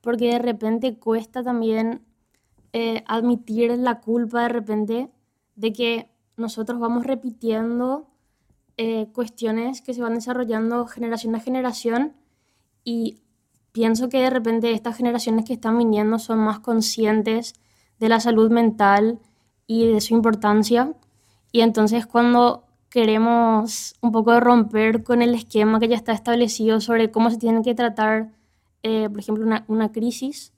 [0.00, 2.02] porque de repente cuesta también
[2.72, 5.10] eh, admitir la culpa de repente
[5.56, 8.08] de que nosotros vamos repitiendo
[8.76, 12.12] eh, cuestiones que se van desarrollando generación a generación
[12.84, 13.22] y
[13.78, 17.54] pienso que de repente estas generaciones que están viniendo son más conscientes
[18.00, 19.20] de la salud mental
[19.68, 20.94] y de su importancia
[21.52, 27.12] y entonces cuando queremos un poco romper con el esquema que ya está establecido sobre
[27.12, 28.32] cómo se tienen que tratar,
[28.82, 30.52] eh, por ejemplo, una, una, crisis,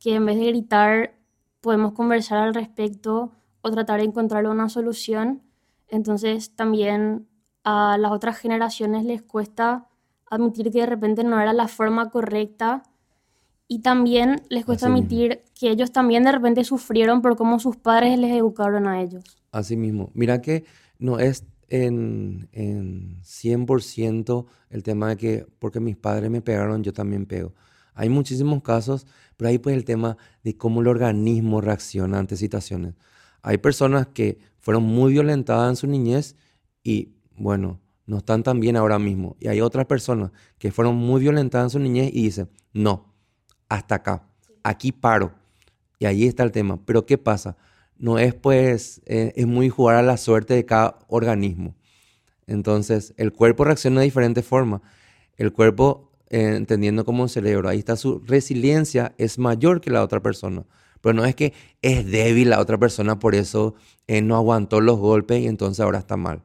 [0.00, 1.14] que en vez de gritar
[1.60, 5.42] podemos conversar al respecto o tratar de encontrar una solución.
[5.88, 7.28] Entonces también
[7.64, 9.90] a las otras generaciones les cuesta
[10.32, 12.82] admitir que de repente no era la forma correcta
[13.68, 15.06] y también les cuesta Así mismo.
[15.06, 19.24] admitir que ellos también de repente sufrieron por cómo sus padres les educaron a ellos.
[19.50, 20.10] Así mismo.
[20.14, 20.64] Mira que
[20.98, 26.92] no es en, en 100% el tema de que porque mis padres me pegaron, yo
[26.92, 27.54] también pego.
[27.94, 32.94] Hay muchísimos casos, pero ahí pues el tema de cómo el organismo reacciona ante situaciones.
[33.42, 36.36] Hay personas que fueron muy violentadas en su niñez
[36.82, 37.80] y, bueno,
[38.12, 39.36] no están tan bien ahora mismo.
[39.40, 43.14] Y hay otras personas que fueron muy violentadas en su niñez y dicen, no,
[43.70, 44.28] hasta acá,
[44.62, 45.32] aquí paro.
[45.98, 46.78] Y ahí está el tema.
[46.84, 47.56] Pero ¿qué pasa?
[47.96, 51.74] No es pues, eh, es muy jugar a la suerte de cada organismo.
[52.46, 54.82] Entonces, el cuerpo reacciona de diferente forma.
[55.38, 60.02] El cuerpo, eh, entendiendo como un cerebro, ahí está su resiliencia, es mayor que la
[60.02, 60.66] otra persona.
[61.00, 63.74] Pero no es que es débil la otra persona, por eso
[64.06, 66.42] eh, no aguantó los golpes y entonces ahora está mal.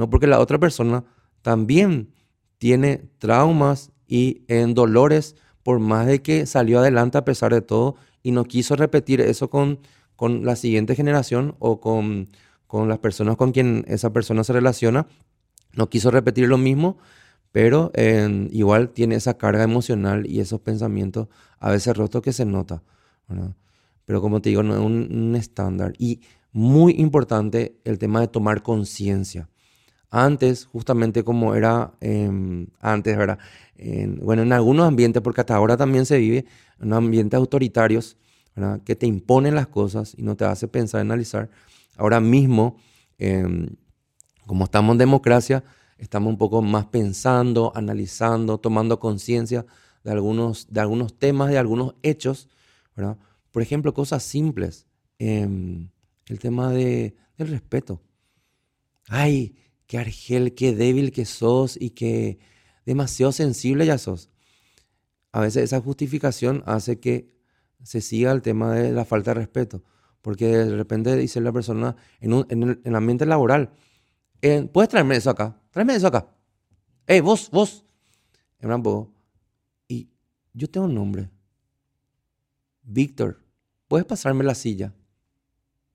[0.00, 1.04] No, porque la otra persona
[1.42, 2.14] también
[2.56, 7.96] tiene traumas y en dolores, por más de que salió adelante a pesar de todo
[8.22, 9.78] y no quiso repetir eso con,
[10.16, 12.30] con la siguiente generación o con,
[12.66, 15.06] con las personas con quien esa persona se relaciona,
[15.74, 16.96] no quiso repetir lo mismo,
[17.52, 17.92] pero
[18.52, 22.82] igual tiene esa carga emocional y esos pensamientos a veces rotos que se nota.
[23.28, 23.54] ¿verdad?
[24.06, 25.92] Pero como te digo, no es un estándar.
[25.98, 29.50] Y muy importante el tema de tomar conciencia.
[30.10, 33.38] Antes, justamente como era em, antes, ¿verdad?
[33.76, 36.46] En- bueno, en algunos ambientes, porque hasta ahora también se vive
[36.80, 38.16] en ambientes autoritarios,
[38.56, 38.80] ¿verdad?
[38.84, 41.48] Que te imponen las cosas y no te hace pensar, analizar.
[41.96, 42.76] Ahora mismo,
[43.18, 43.68] em,
[44.46, 45.64] como estamos en democracia,
[45.98, 49.66] estamos un poco más pensando, analizando, tomando conciencia
[50.04, 52.48] de algunos, de algunos temas, de algunos hechos,
[52.96, 53.16] ¿verdad?
[53.52, 54.86] Por ejemplo, cosas simples.
[55.22, 55.88] em,
[56.28, 58.00] el tema de, del respeto.
[59.08, 59.54] Ay,
[59.90, 62.38] qué argel, qué débil que sos y qué
[62.86, 64.30] demasiado sensible ya sos.
[65.32, 67.34] A veces esa justificación hace que
[67.82, 69.82] se siga el tema de la falta de respeto.
[70.22, 73.72] Porque de repente dice la persona en, un- en el, en el ambiente laboral,
[74.42, 75.60] eh, ¿puedes traerme eso acá?
[75.72, 76.36] Tráeme eso acá.
[77.08, 77.84] Hey, vos, vos.
[79.88, 80.08] Y
[80.54, 81.30] yo tengo un nombre.
[82.84, 83.42] Víctor,
[83.88, 84.94] ¿puedes pasarme la silla?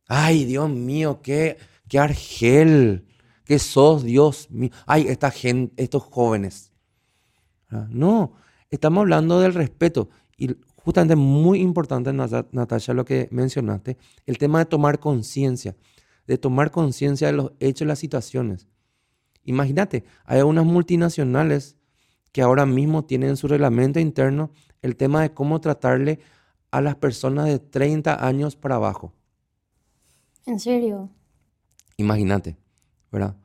[0.06, 1.56] Ay, Dios mío, qué,
[1.88, 3.08] qué argel,
[3.46, 4.72] que sos, Dios mío.
[4.86, 6.72] Ay, esta gente, estos jóvenes.
[7.70, 8.34] Ah, No,
[8.70, 10.10] estamos hablando del respeto.
[10.38, 15.76] Y justamente muy importante, Nata- Natasha, lo que mencionaste, el tema de tomar conciencia,
[16.28, 18.68] de tomar conciencia de los hechos y las situaciones.
[19.44, 21.78] Imagínate, hay unas multinacionales
[22.32, 26.20] que ahora mismo tienen en su reglamento interno el tema de cómo tratarle
[26.72, 29.14] a las personas de 30 años para abajo.
[30.46, 31.10] En serio.
[31.98, 32.58] Imagínate,
[33.16, 33.38] ¿verdad?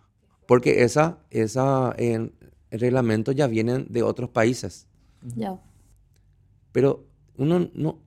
[0.48, 2.32] Porque esa, esa eh,
[2.72, 4.88] reglamento ya vienen de otros países.
[5.36, 5.60] Ya.
[6.72, 7.06] Pero
[7.36, 8.00] uno no,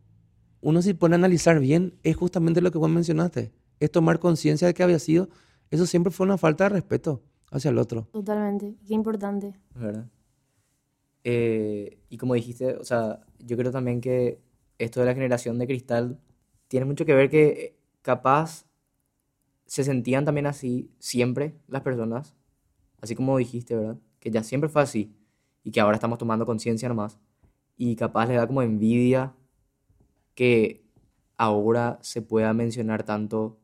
[0.59, 3.53] uno si pone a analizar bien, es justamente lo que vos mencionaste.
[3.79, 5.29] Es tomar conciencia de que había sido,
[5.71, 8.09] eso siempre fue una falta de respeto hacia el otro.
[8.11, 8.75] Totalmente.
[8.85, 9.53] Qué importante.
[9.73, 10.09] ¿verdad?
[11.23, 14.41] Eh, y como dijiste, o sea, yo creo también que
[14.79, 16.19] esto de la generación de cristal
[16.67, 18.65] tiene mucho que ver que capaz
[19.65, 22.35] se sentían también así siempre las personas,
[23.01, 23.97] así como dijiste, ¿verdad?
[24.19, 25.15] Que ya siempre fue así
[25.63, 27.19] y que ahora estamos tomando conciencia nomás
[27.77, 29.33] y capaz le da como envidia
[30.35, 30.83] que
[31.37, 33.59] ahora se pueda mencionar tanto, o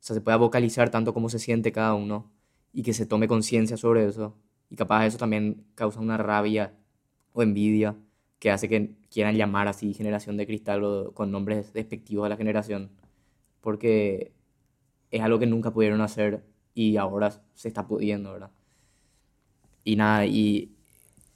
[0.00, 2.30] sea, se pueda vocalizar tanto cómo se siente cada uno
[2.72, 4.36] y que se tome conciencia sobre eso.
[4.70, 6.74] Y capaz eso también causa una rabia
[7.32, 7.96] o envidia
[8.38, 12.36] que hace que quieran llamar así generación de cristal o con nombres despectivos a la
[12.36, 12.90] generación.
[13.60, 14.32] Porque
[15.10, 18.50] es algo que nunca pudieron hacer y ahora se está pudiendo, ¿verdad?
[19.84, 20.76] Y nada, y,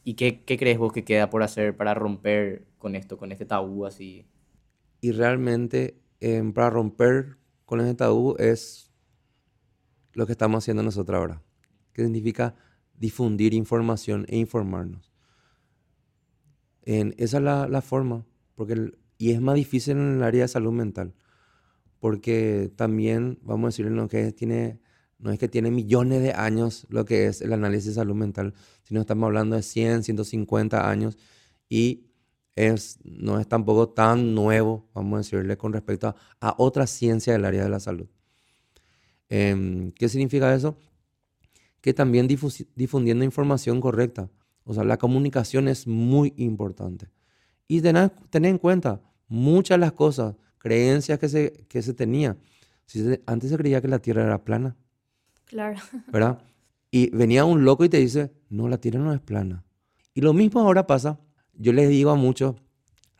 [0.04, 3.46] ¿y qué, qué crees vos que queda por hacer para romper con esto, con este
[3.46, 4.26] tabú así?
[5.00, 8.92] Y realmente em, para romper con ese tabú es
[10.12, 11.42] lo que estamos haciendo nosotros ahora,
[11.92, 12.56] que significa
[12.94, 15.12] difundir información e informarnos.
[16.82, 20.48] En, esa es la, la forma, porque y es más difícil en el área de
[20.48, 21.14] salud mental,
[22.00, 24.80] porque también, vamos a decir, en lo que tiene,
[25.18, 28.54] no es que tiene millones de años lo que es el análisis de salud mental,
[28.82, 31.18] sino estamos hablando de 100, 150 años
[31.68, 32.06] y
[32.56, 37.32] es, no es tampoco tan nuevo, vamos a decirle, con respecto a, a otra ciencia
[37.32, 38.08] del área de la salud.
[39.28, 40.76] Em, ¿qué significa eso?
[41.80, 44.28] Que también difundiendo información correcta.
[44.64, 47.08] O sea, la comunicación es muy importante.
[47.68, 52.36] Y tener, tener en cuenta, muchas de las cosas creencias que se, que se tenía.
[52.86, 54.76] Si se- antes se creía que la Tierra era plana,
[55.46, 55.80] Claro.
[56.12, 56.38] ¿verdad?
[56.92, 59.64] Y venía un loco y te dice, no, la Tierra no es plana.
[60.14, 61.18] Y lo mismo ahora pasa.
[61.54, 62.54] Yo les digo a muchos,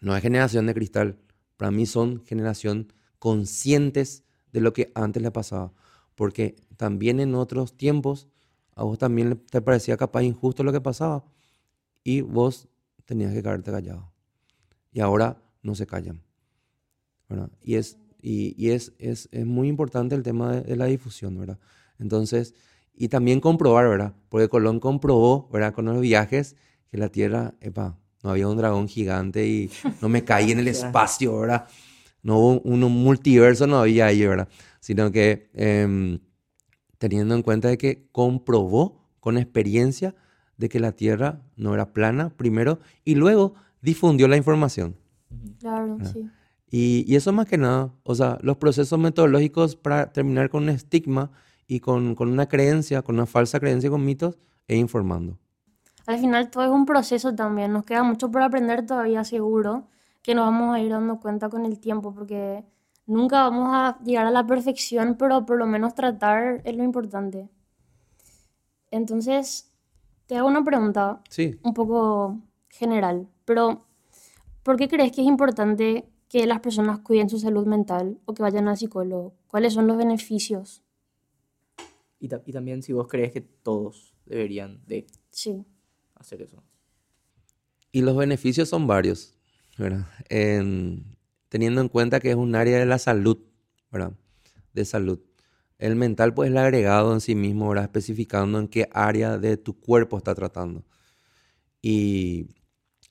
[0.01, 1.19] no es generación de cristal,
[1.57, 4.23] para mí son generación conscientes
[4.53, 5.73] de lo que antes le pasaba.
[6.15, 8.29] Porque también en otros tiempos
[8.75, 11.25] a vos también te parecía capaz injusto lo que pasaba
[12.05, 12.69] y vos
[13.05, 14.11] tenías que quedarte callado.
[14.93, 16.23] Y ahora no se callan.
[17.31, 17.51] ¿Verdad?
[17.63, 21.39] Y, es, y, y es, es, es muy importante el tema de, de la difusión,
[21.39, 21.59] ¿verdad?
[21.99, 22.55] Entonces,
[22.95, 24.15] y también comprobar, ¿verdad?
[24.29, 25.73] Porque Colón comprobó, ¿verdad?
[25.73, 26.57] Con los viajes
[26.91, 29.71] que la Tierra, epa, no había un dragón gigante y
[30.03, 31.67] no me caí en el espacio, ¿verdad?
[32.23, 34.49] No hubo un, un multiverso, no había ahí, ¿verdad?
[34.81, 36.19] Sino que em,
[36.99, 40.15] teniendo en cuenta de que comprobó con experiencia
[40.57, 44.97] de que la Tierra no era plana, primero, y luego difundió la información.
[45.59, 46.29] Claro, sí.
[46.71, 50.69] Y, y eso más que nada, o sea, los procesos metodológicos para terminar con un
[50.69, 51.33] estigma
[51.67, 55.39] y con, con una creencia, con una falsa creencia y con mitos, es informando.
[56.07, 57.73] Al final todo es un proceso también.
[57.73, 59.89] Nos queda mucho por aprender todavía, seguro,
[60.23, 62.65] que nos vamos a ir dando cuenta con el tiempo, porque
[63.07, 67.49] nunca vamos a llegar a la perfección, pero por lo menos tratar es lo importante.
[68.91, 69.73] Entonces,
[70.27, 73.87] te hago una pregunta Sí, un poco general, pero
[74.63, 78.43] ¿por qué crees que es importante que las personas cuiden su salud mental o que
[78.43, 79.35] vayan al psicólogo?
[79.49, 80.83] ¿Cuáles son los beneficios?
[82.21, 85.65] Y, ta- y también si vos crees que todos deberían de Sí,
[86.15, 86.63] hacer eso.
[87.93, 89.35] y los beneficios son varios,
[89.77, 90.07] ¿verdad?
[90.29, 91.17] En-
[91.49, 93.39] teniendo en cuenta que es un área de la salud,
[93.91, 94.13] ¿verdad?
[94.73, 95.19] De salud.
[95.79, 97.87] El mental, pues, es el agregado en sí mismo, ¿verdad?
[97.87, 100.85] Especificando en qué área de tu cuerpo está tratando.
[101.83, 102.47] Y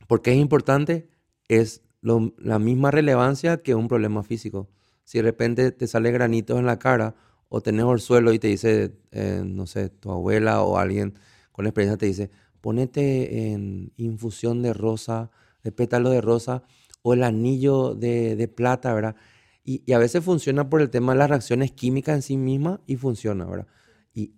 [0.08, 1.10] ¿por qué es importante?
[1.50, 4.70] Es la misma relevancia que un problema físico.
[5.04, 7.16] Si de repente te sale granitos en la cara
[7.50, 11.16] o tenés orzuelo y te dice, eh, no sé, tu abuela o alguien
[11.52, 12.30] con experiencia te dice,
[12.62, 15.32] ponete en infusión de rosa,
[15.64, 16.64] de pétalo de rosa
[17.02, 19.16] o el anillo de, de plata, ¿verdad?
[19.64, 22.82] Y, y a veces funciona por el tema de las reacciones químicas en sí misma
[22.86, 23.68] y funciona, ¿verdad?
[24.14, 24.34] Y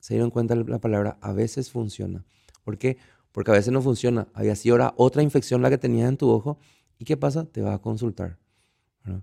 [0.00, 2.24] se dieron cuenta la palabra, a veces funciona.
[2.64, 2.98] ¿Por qué?
[3.32, 4.28] Porque a veces no funciona.
[4.34, 6.58] Había sido ahora otra infección la que tenías en tu ojo.
[7.00, 7.46] ¿Y qué pasa?
[7.46, 8.38] Te vas a consultar.
[9.02, 9.22] ¿verdad?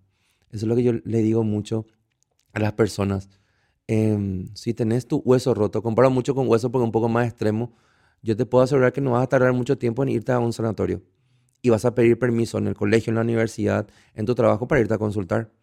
[0.50, 1.86] Eso es lo que yo le digo mucho
[2.52, 3.30] a las personas.
[3.86, 7.28] Em, si tenés tu hueso roto, comparo mucho con hueso porque es un poco más
[7.28, 7.76] extremo,
[8.24, 10.54] yo te puedo asegurar que no vas a tardar mucho tiempo en irte a un
[10.54, 11.04] sanatorio.
[11.62, 14.82] Y vas a pedir permiso en el colegio, en la universidad, en tu trabajo para
[14.82, 15.54] irte a consultar.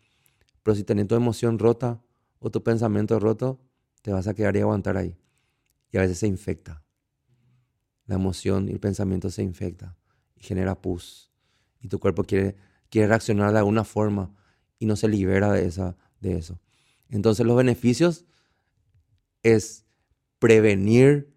[0.62, 2.00] Pero si tenés tu emoción rota
[2.38, 3.60] o tu pensamiento roto,
[4.02, 5.18] te vas a quedar y aguantar ahí.
[5.90, 6.84] Y a veces se infecta.
[8.06, 9.96] La emoción y el pensamiento se infecta
[10.36, 11.33] y genera pus.
[11.84, 12.56] Y tu cuerpo quiere,
[12.88, 14.34] quiere reaccionar de alguna forma
[14.78, 16.58] y no se libera de, esa, de eso.
[17.10, 18.24] Entonces los beneficios
[19.42, 19.84] es
[20.38, 21.30] prevenir,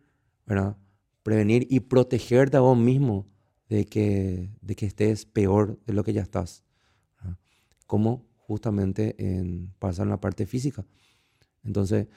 [0.46, 0.78] ¿verdad?
[1.22, 3.28] Prevenir y protegerte a vos mismo
[3.68, 6.64] de que, de que estés peor de lo que ya estás.
[7.86, 10.86] Como justamente en, pasa en la parte física.
[11.66, 12.08] Entonces,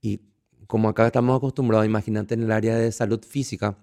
[0.00, 0.22] y
[0.66, 3.78] como acá estamos acostumbrados, imagínate en el área de salud física,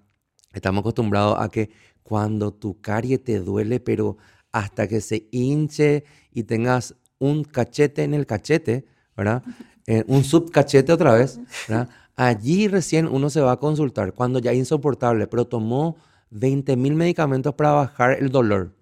[0.58, 1.70] estamos acostumbrados a que
[2.02, 4.16] cuando tu carie te duele, pero
[4.52, 9.42] hasta que se hinche y tengas un cachete en el cachete, ¿verdad?
[9.90, 11.88] Eh, un subcachete otra vez, ¿verdad?
[12.14, 15.96] Allí recién uno se va a consultar, cuando ya es insoportable, pero tomó
[16.28, 18.76] 20 mil medicamentos para bajar el dolor.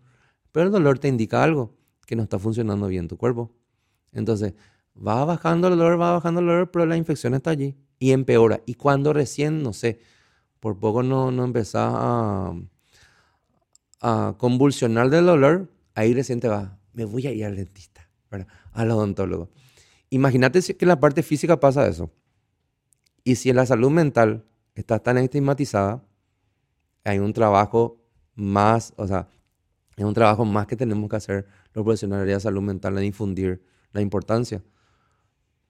[0.51, 3.53] Pero el dolor te indica algo, que no está funcionando bien tu cuerpo.
[4.11, 4.55] Entonces,
[4.97, 8.61] va bajando el dolor, va bajando el dolor, pero la infección está allí y empeora.
[8.67, 10.01] Y cuando recién, no sé,
[10.61, 12.55] por poco no, no empezás a,
[14.01, 18.49] a convulsionar del dolor, ahí recién te va, me voy a ir al dentista, ¿verdad?
[18.73, 19.51] al odontólogo.
[20.11, 22.11] Imagínate que en la parte física pasa eso.
[23.25, 26.05] Y si en la salud mental está tan estigmatizada,
[27.05, 28.01] hay un trabajo
[28.35, 29.29] más, o sea,
[29.97, 33.62] es un trabajo más que tenemos que hacer los profesionales de salud mental de difundir
[33.92, 34.63] la importancia.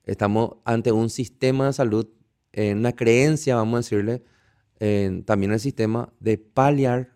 [0.05, 2.09] Estamos ante un sistema de salud,
[2.53, 4.25] en una creencia, vamos a decirle,
[4.79, 7.13] en también el sistema de paliar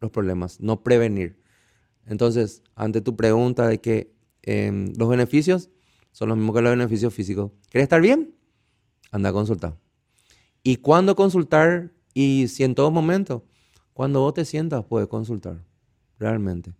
[0.00, 1.40] los problemas, no prevenir.
[2.06, 5.70] Entonces, ante tu pregunta de que em, los beneficios
[6.10, 8.34] son los mismos que los beneficios físicos, ¿quieres estar bien?
[9.10, 9.78] Anda a consultar.
[10.62, 11.92] ¿Y cuándo consultar?
[12.14, 13.44] Y si en todo momento,
[13.92, 15.64] cuando vos te sientas, puedes consultar,
[16.18, 16.74] realmente.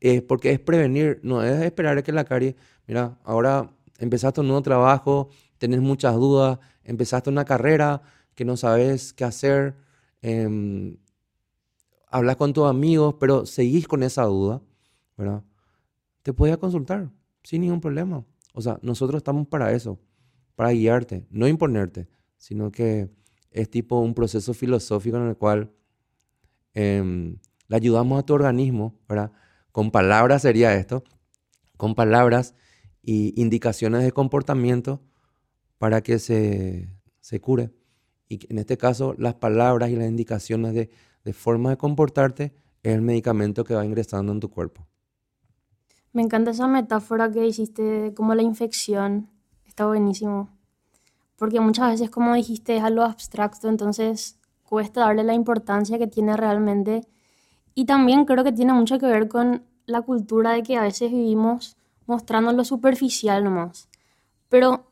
[0.00, 2.56] Es porque es prevenir, no es esperar a que la carie,
[2.86, 8.02] mira, ahora empezaste un nuevo trabajo, tenés muchas dudas, empezaste una carrera
[8.36, 9.74] que no sabes qué hacer,
[10.22, 10.98] em,
[12.08, 14.62] hablas con tus amigos, pero seguís con esa duda,
[15.16, 15.42] ¿verdad?
[16.26, 17.08] te podía consultar
[17.44, 18.26] sin ningún problema.
[18.52, 20.00] O sea, nosotros estamos para eso,
[20.56, 23.08] para guiarte, no imponerte, sino que
[23.52, 25.70] es tipo un proceso filosófico en el cual
[26.74, 29.30] em, le ayudamos a tu organismo, ¿verdad?
[29.70, 31.04] Con palabras sería esto,
[31.76, 32.56] con palabras
[33.02, 35.00] y indicaciones de comportamiento
[35.78, 37.70] para que se, se cure.
[38.28, 40.90] Y en este caso, las palabras y las indicaciones de,
[41.24, 44.86] de forma de comportarte es el medicamento que va ingresando en tu cuerpo.
[46.12, 49.28] Me encanta esa metáfora que hiciste como la infección.
[49.66, 50.48] Está buenísimo.
[51.36, 56.36] Porque muchas veces, como dijiste, es algo abstracto, entonces cuesta darle la importancia que tiene
[56.36, 57.02] realmente.
[57.74, 61.10] Y también creo que tiene mucho que ver con la cultura de que a veces
[61.10, 63.88] vivimos mostrando lo superficial nomás.
[64.48, 64.86] Pero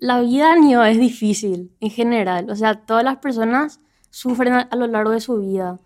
[0.00, 2.50] la vida niño es difícil en general.
[2.50, 3.80] O sea, todas las personas
[4.10, 5.78] sufren a, a lo largo de su vida.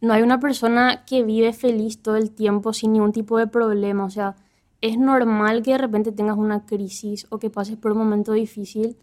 [0.00, 4.04] No hay una persona que vive feliz todo el tiempo sin ningún tipo de problema.
[4.04, 4.36] O sea,
[4.80, 8.96] es normal que de repente tengas una crisis o que pases por un momento difícil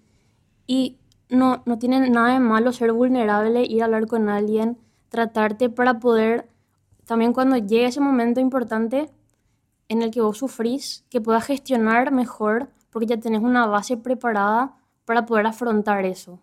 [0.65, 0.97] y
[1.29, 4.77] no, no tiene nada de malo ser vulnerable, ir a hablar con alguien,
[5.09, 6.49] tratarte para poder,
[7.05, 9.11] también cuando llegue ese momento importante
[9.89, 14.77] en el que vos sufrís, que puedas gestionar mejor porque ya tenés una base preparada
[15.03, 16.41] para poder afrontar eso.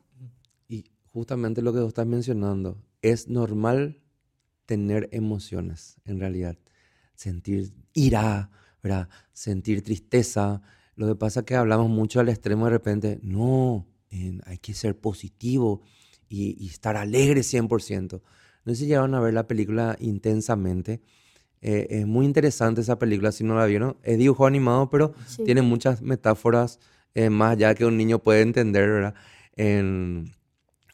[0.69, 4.03] Y justamente lo que vos estás mencionando, es normal
[4.67, 6.59] tener emociones, en realidad.
[7.15, 8.51] Sentir ira,
[8.83, 9.09] ¿verdad?
[9.33, 10.61] sentir tristeza.
[10.95, 13.87] Lo que pasa es que hablamos mucho al extremo de repente, no,
[14.45, 15.81] hay que ser positivo
[16.29, 18.21] y, estar alegre 100%.
[18.67, 21.01] No sé si llegaron a ver la película intensamente.
[21.63, 23.97] Eh, es muy interesante esa película, si no la vieron.
[24.03, 26.81] Es dibujo animado, pero tiene muchas metáforas
[27.15, 29.15] eh, más allá que un niño puede entender, ¿verdad?
[29.57, 30.33] En,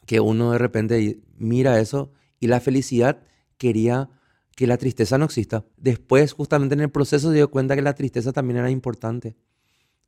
[0.05, 3.19] que uno de repente mira eso y la felicidad
[3.57, 4.09] quería
[4.55, 5.65] que la tristeza no exista.
[5.77, 9.35] Después, justamente en el proceso, se dio cuenta que la tristeza también era importante.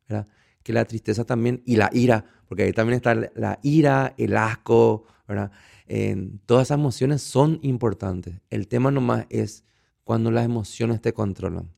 [0.08, 0.28] ¿verdad?
[0.62, 5.06] que la tristeza también y la ira, porque ahí también está la ira, el asco,
[5.26, 5.50] ¿verdad?
[6.46, 8.40] todas esas emociones son importantes.
[8.48, 9.64] El tema nomás es
[10.04, 11.70] cuando las emociones te controlan.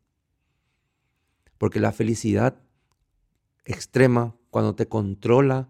[1.59, 2.57] Porque la felicidad
[3.64, 5.68] extrema, cuando te controla,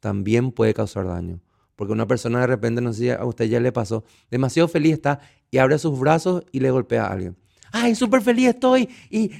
[0.00, 1.40] también puede causar daño.
[1.76, 4.94] Porque una persona de repente, no sé si a usted ya le pasó, demasiado feliz
[4.94, 7.36] está y abre sus brazos y le golpea a alguien.
[7.70, 8.88] ¡Ay, súper feliz estoy!
[9.10, 9.30] Y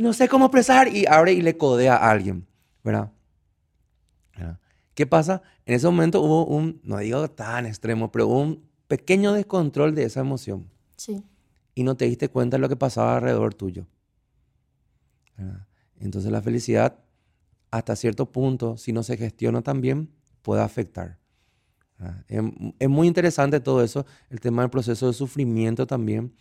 [0.00, 2.46] no sé cómo expresar y abre y le codea a alguien,
[2.82, 3.12] ¿verdad?
[4.94, 5.42] ¿Qué pasa?
[5.66, 10.04] En ese momento hubo un, no digo tan extremo, pero hubo un pequeño descontrol de
[10.04, 10.70] esa emoción.
[10.96, 11.22] Sí.
[11.76, 13.86] Y no te diste cuenta de lo que pasaba alrededor tuyo.
[16.00, 16.98] Entonces la felicidad,
[17.70, 20.10] hasta cierto punto, si no se gestiona también,
[20.42, 21.20] puede afectar.
[22.26, 22.42] Es,
[22.78, 26.34] es, muy interesante todo eso, el tema del proceso de sufrimiento también,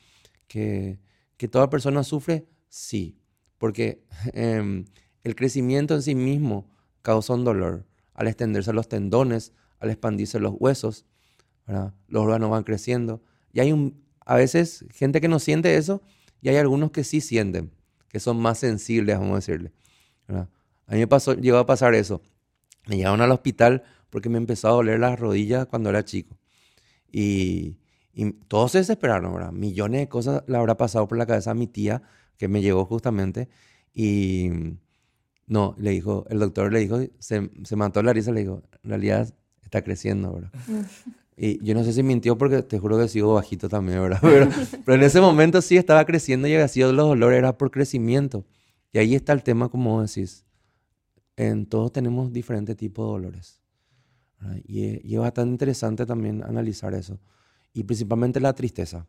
[0.48, 1.00] que,
[1.38, 3.20] que toda persona sufre, sí,
[3.58, 4.86] porque em,
[5.24, 6.70] el crecimiento en sí mismo
[7.02, 7.86] causa un dolor.
[8.14, 11.06] Al extenderse los tendones, al expandirse los huesos,
[12.08, 13.22] los órganos van creciendo.
[13.52, 16.02] Y hay un, a veces gente que no siente eso
[16.42, 17.72] y hay algunos que sí sienten,
[18.10, 19.72] que son más sensibles, vamos a decirle.
[20.28, 22.22] A mí me pasó, llegó a pasar eso.
[22.88, 26.38] Me llevaron al hospital porque me empezó a doler las rodillas cuando era chico.
[27.12, 27.78] Y,
[28.48, 29.52] todos se desesperaron, ¿verdad?
[29.52, 32.02] Millones de cosas le habrá pasado por la cabeza a mi tía
[32.38, 33.50] que me llegó justamente
[33.94, 34.50] y
[35.48, 38.90] no, le dijo, el doctor le dijo, se, se mató la risa, le dijo, en
[38.90, 40.52] realidad está creciendo, ¿verdad?
[41.38, 44.20] Y yo no sé si mintió porque te juro que sigo bajito también, ¿verdad?
[44.22, 44.50] Pero,
[44.86, 48.46] pero en ese momento sí estaba creciendo y sido los dolores, era por crecimiento.
[48.94, 50.46] Y ahí está el tema, como decís,
[51.36, 53.62] en todos tenemos diferentes tipos de dolores.
[54.64, 57.20] Y y es, bastante interesante también analizar eso.
[57.74, 59.06] Y principalmente la tristeza.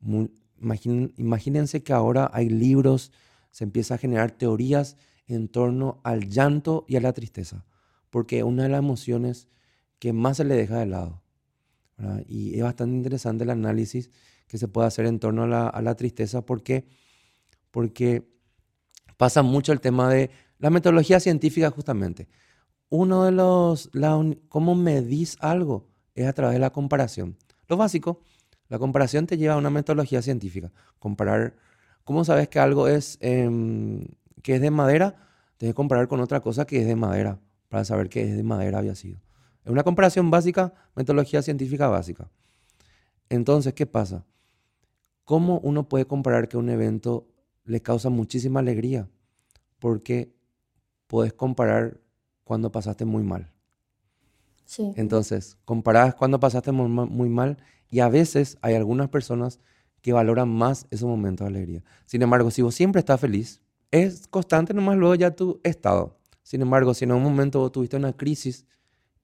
[0.00, 0.32] Muy,
[1.16, 3.12] imagínense que ahora hay libros,
[3.50, 4.96] se empieza a generar teorías
[5.26, 7.64] en torno al llanto y a la tristeza,
[8.10, 9.48] porque una de las emociones
[9.98, 11.23] que más se le deja de lado.
[12.26, 14.10] Y es bastante interesante el análisis
[14.46, 16.86] que se puede hacer en torno a la, tristeza, porque,
[19.16, 22.28] pasa mucho el tema de la metodología científica justamente.
[22.88, 23.90] Uno de los,
[24.48, 27.36] cómo medís algo es a través de la comparación.
[27.68, 28.20] Lo básico,
[28.68, 30.72] la comparación te lleva a una metodología científica.
[30.98, 31.54] Comparar,
[32.04, 34.06] ¿cómo sabes que algo es, em,
[34.42, 35.16] que es de madera?
[35.58, 38.78] Que comparar con otra cosa que es de madera para saber que es de madera
[38.78, 39.18] había sido.
[39.64, 42.28] Es una comparación básica, metodología científica básica.
[43.28, 44.24] Entonces, ¿qué pasa?
[45.24, 47.26] ¿Cómo uno puede comparar que un evento
[47.64, 49.08] le causa muchísima alegría?
[49.78, 50.34] Porque
[51.06, 52.00] puedes comparar
[52.44, 53.50] cuando pasaste muy mal.
[54.66, 54.92] Sí.
[54.96, 57.58] Entonces, comparás cuando pasaste muy mal
[57.90, 59.60] y a veces hay algunas personas
[60.02, 61.84] que valoran más esos momentos de alegría.
[62.04, 66.18] Sin embargo, si vos siempre estás feliz, es constante nomás luego ya tu estado.
[66.42, 68.66] Sin embargo, si en un momento vos tuviste una crisis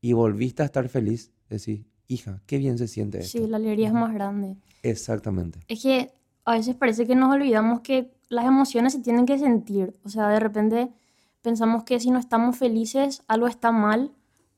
[0.00, 3.38] y volviste a estar feliz, decís, hija, qué bien se siente esto.
[3.38, 4.56] Sí, la alegría es más grande.
[4.82, 5.60] Exactamente.
[5.68, 6.12] Es que
[6.44, 9.94] a veces parece que nos olvidamos que las emociones se tienen que sentir.
[10.04, 10.90] O sea, de repente
[11.42, 14.12] pensamos que si no estamos felices, algo está mal,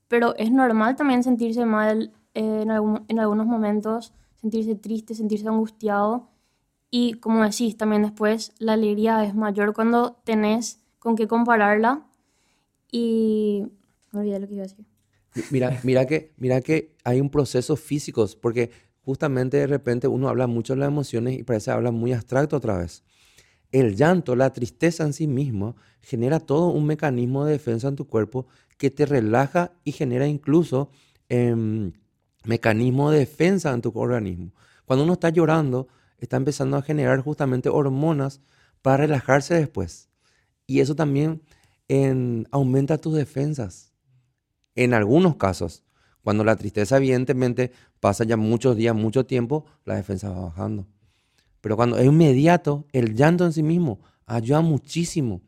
[0.08, 2.70] pero es normal también sentirse mal eh, en,
[3.08, 6.28] en algunos momentos, sentirse triste, sentirse angustiado.
[6.90, 12.06] Y como decís, también después la alegría es mayor cuando tenés con qué compararla.
[12.90, 13.64] Y
[14.12, 14.91] me olvidé lo que iba a decir.
[15.50, 18.70] Mira, mira, que, mira que hay un proceso físico, porque
[19.02, 22.78] justamente de repente uno habla mucho de las emociones y parece habla muy abstracto otra
[22.78, 23.02] vez.
[23.70, 28.06] El llanto, la tristeza en sí mismo, genera todo un mecanismo de defensa en tu
[28.06, 30.90] cuerpo que te relaja y genera incluso
[31.28, 31.54] eh,
[32.44, 34.52] mecanismo de defensa en tu organismo.
[34.84, 38.40] Cuando uno está llorando, está empezando a generar justamente hormonas
[38.82, 40.10] para relajarse después.
[40.66, 41.42] Y eso también
[42.50, 43.91] aumenta tus defensas.
[44.74, 45.82] En algunos casos,
[46.22, 50.86] cuando la tristeza evidentemente pasa ya muchos días, mucho tiempo, la defensa va bajando.
[51.60, 55.42] Pero cuando es inmediato, el llanto en sí mismo ayuda muchísimo.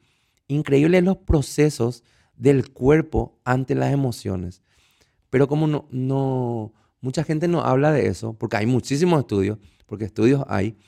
[0.46, 2.04] Increíble los procesos
[2.36, 4.62] del cuerpo ante las emociones.
[5.30, 6.72] Pero como no, no,
[7.04, 10.78] Mucha gente no habla de eso, porque hay muchísimos estudios, porque estudios hay,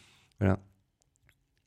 [0.41, 0.61] ¿verdad?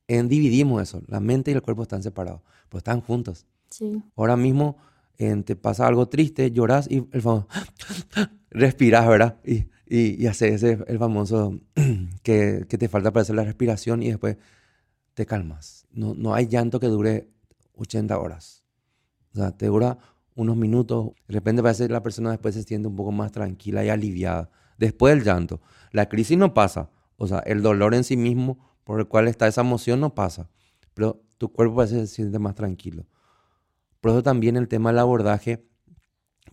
[0.07, 3.45] En dividimos eso, la mente y el cuerpo están separados, pero están juntos.
[3.69, 4.01] Sí.
[4.15, 4.77] Ahora mismo
[5.19, 7.47] te pasa algo triste, lloras y el famoso,
[8.49, 9.37] respiras, ¿verdad?
[9.43, 11.59] Y, y, y haces ese, el famoso
[12.23, 14.37] que, que, te falta para hacer la respiración y después
[15.13, 15.85] te calmas.
[15.91, 17.29] No, no hay llanto que dure
[17.75, 18.63] 80 horas.
[19.33, 19.97] O sea, te dura
[20.35, 23.83] unos minutos, de repente parece que la persona después se siente un poco más tranquila
[23.83, 24.49] y aliviada.
[24.77, 25.59] Después del llanto,
[25.91, 29.47] la crisis no pasa, o sea, el dolor en sí mismo por el cual está
[29.47, 30.49] esa emoción no pasa,
[30.93, 33.05] pero tu cuerpo parece que se siente más tranquilo.
[34.01, 35.65] Por eso también el tema del abordaje,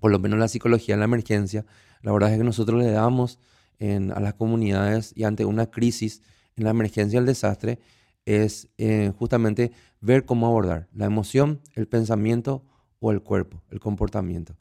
[0.01, 1.65] por lo menos la psicología en la emergencia,
[2.03, 3.39] el abordaje que nosotros le damos
[3.81, 6.23] a las comunidades y ante una crisis
[6.57, 7.79] en la emergencia, el desastre,
[8.25, 12.65] es eh, justamente ver cómo abordar la emoción, el pensamiento
[12.99, 14.57] o el cuerpo, el comportamiento.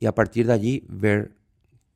[0.00, 1.36] Y a partir de allí ver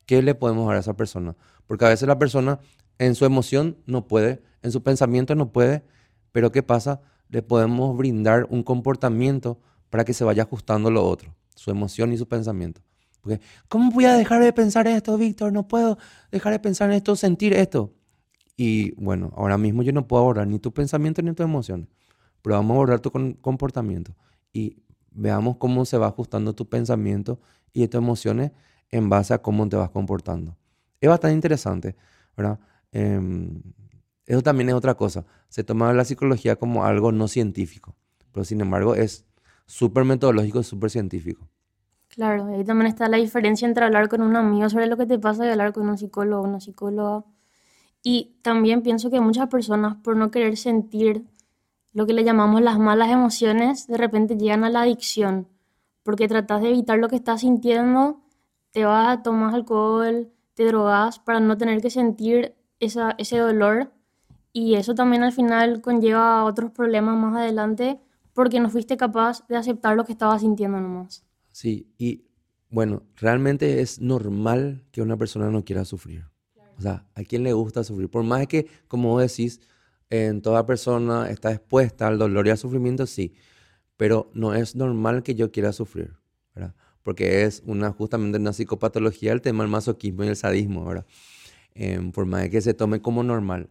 [0.05, 1.35] qué le podemos dar a esa persona.
[1.67, 2.59] Porque a veces la persona
[2.99, 5.83] en su emoción no puede, en su pensamiento no puede,
[6.31, 7.01] pero ¿qué pasa?
[7.29, 9.59] Le podemos brindar un comportamiento
[9.89, 12.81] para que se vaya ajustando lo otro, su emoción y su pensamiento.
[13.21, 15.51] Porque, ¿cómo voy a dejar de pensar esto, Víctor?
[15.51, 15.97] No puedo
[16.31, 17.93] dejar de pensar en esto, sentir esto.
[18.55, 21.87] Y bueno, ahora mismo yo no puedo abordar ni tu pensamiento ni tus emociones,
[22.41, 23.11] pero vamos a abordar tu
[23.41, 24.15] comportamiento.
[24.53, 27.39] Y veamos cómo se va ajustando tu pensamiento
[27.73, 28.51] y tus emociones
[28.89, 30.57] en base a cómo te vas comportando.
[31.01, 31.95] Es bastante interesante,
[32.35, 32.59] ¿verdad?
[32.91, 33.61] Em,
[34.25, 35.25] eso también es otra cosa.
[35.47, 37.95] Se toma la psicología como algo no científico,
[38.31, 39.25] pero sin embargo es
[39.69, 41.47] súper metodológico, súper científico.
[42.07, 45.19] Claro, ahí también está la diferencia entre hablar con un amigo sobre lo que te
[45.19, 47.23] pasa y hablar con un psicólogo o una psicóloga.
[48.01, 51.23] Y también pienso que muchas personas, por no querer sentir
[51.93, 55.47] lo que le llamamos las malas emociones, de repente llegan a la adicción,
[56.01, 58.21] porque tratas de evitar lo que estás sintiendo,
[58.71, 63.91] te vas, tomas alcohol, te drogas para no tener que sentir ese dolor
[64.51, 67.99] y eso también al final conlleva a otros problemas más adelante
[68.33, 71.25] porque no fuiste capaz de aceptar lo que estabas sintiendo nomás.
[71.51, 72.25] Sí, y
[72.69, 76.25] bueno, realmente es normal que una persona no quiera sufrir.
[76.77, 78.09] O sea, ¿a quién le gusta sufrir?
[78.09, 79.59] Por más que, como vos decís,
[80.09, 83.33] en toda persona está expuesta al dolor y al sufrimiento, sí,
[83.97, 86.15] pero no es normal que yo quiera sufrir,
[86.55, 86.73] ¿verdad?
[87.03, 91.05] Porque es una, justamente una psicopatología el tema del masoquismo y el sadismo, ¿verdad?
[91.73, 93.69] En forma de que se tome como normal.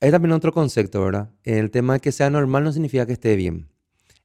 [0.00, 1.30] Hay también otro concepto, ¿verdad?
[1.44, 3.68] El tema de que sea normal no significa que esté bien.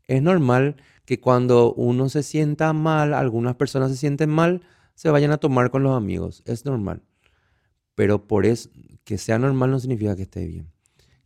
[0.09, 4.63] Es normal que cuando uno se sienta mal, algunas personas se sienten mal,
[4.95, 6.41] se vayan a tomar con los amigos.
[6.47, 7.03] Es normal.
[7.93, 8.71] Pero por eso,
[9.03, 10.71] que sea normal no significa que esté bien.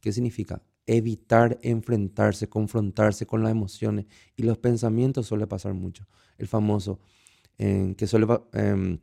[0.01, 0.61] ¿Qué significa?
[0.85, 4.05] Evitar enfrentarse, confrontarse con las emociones
[4.35, 6.05] y los pensamientos suele pasar mucho.
[6.37, 6.99] El famoso,
[7.57, 8.99] que, suele, em,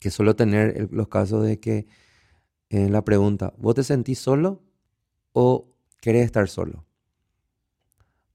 [0.00, 1.86] que suelo tener los casos de que
[2.70, 4.62] en la pregunta, ¿vos te sentís solo
[5.34, 5.68] o
[6.00, 6.87] querés estar solo?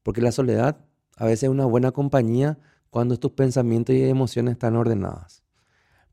[0.04, 0.78] Porque la soledad
[1.18, 5.44] a veces es una buena compañía cuando tus pensamientos y emociones están ordenadas.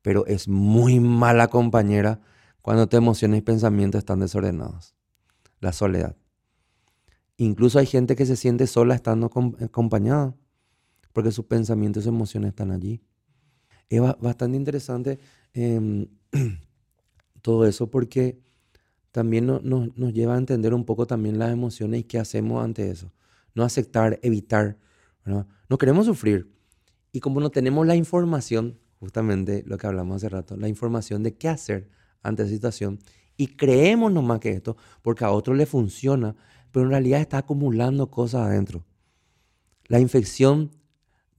[0.03, 2.21] Pero es muy mala compañera
[2.63, 4.95] cuando tus emociones y pensamientos están desordenados
[5.61, 6.17] la soledad.
[7.37, 9.31] Incluso hay gente que se siente sola estando
[9.61, 10.37] acompañada,
[11.13, 13.03] porque sus pensamientos y emociones están allí.
[13.91, 15.19] Es bastante interesante
[15.55, 16.09] em,
[17.43, 18.41] todo eso porque
[19.13, 22.65] también no- no- nos lleva a entender un poco también las emociones y qué hacemos
[22.65, 23.13] ante eso.
[23.55, 24.79] No aceptar, evitar.
[25.25, 26.53] No queremos sufrir.
[27.13, 31.37] Y como no tenemos la información, justamente lo que hablamos hace rato, la información de
[31.37, 31.89] qué hacer
[32.23, 32.99] ante esa situación,
[33.37, 36.37] y creemos nomás que esto, porque a otro le funciona,
[36.71, 38.85] pero en realidad está acumulando cosas adentro.
[39.87, 40.71] La infección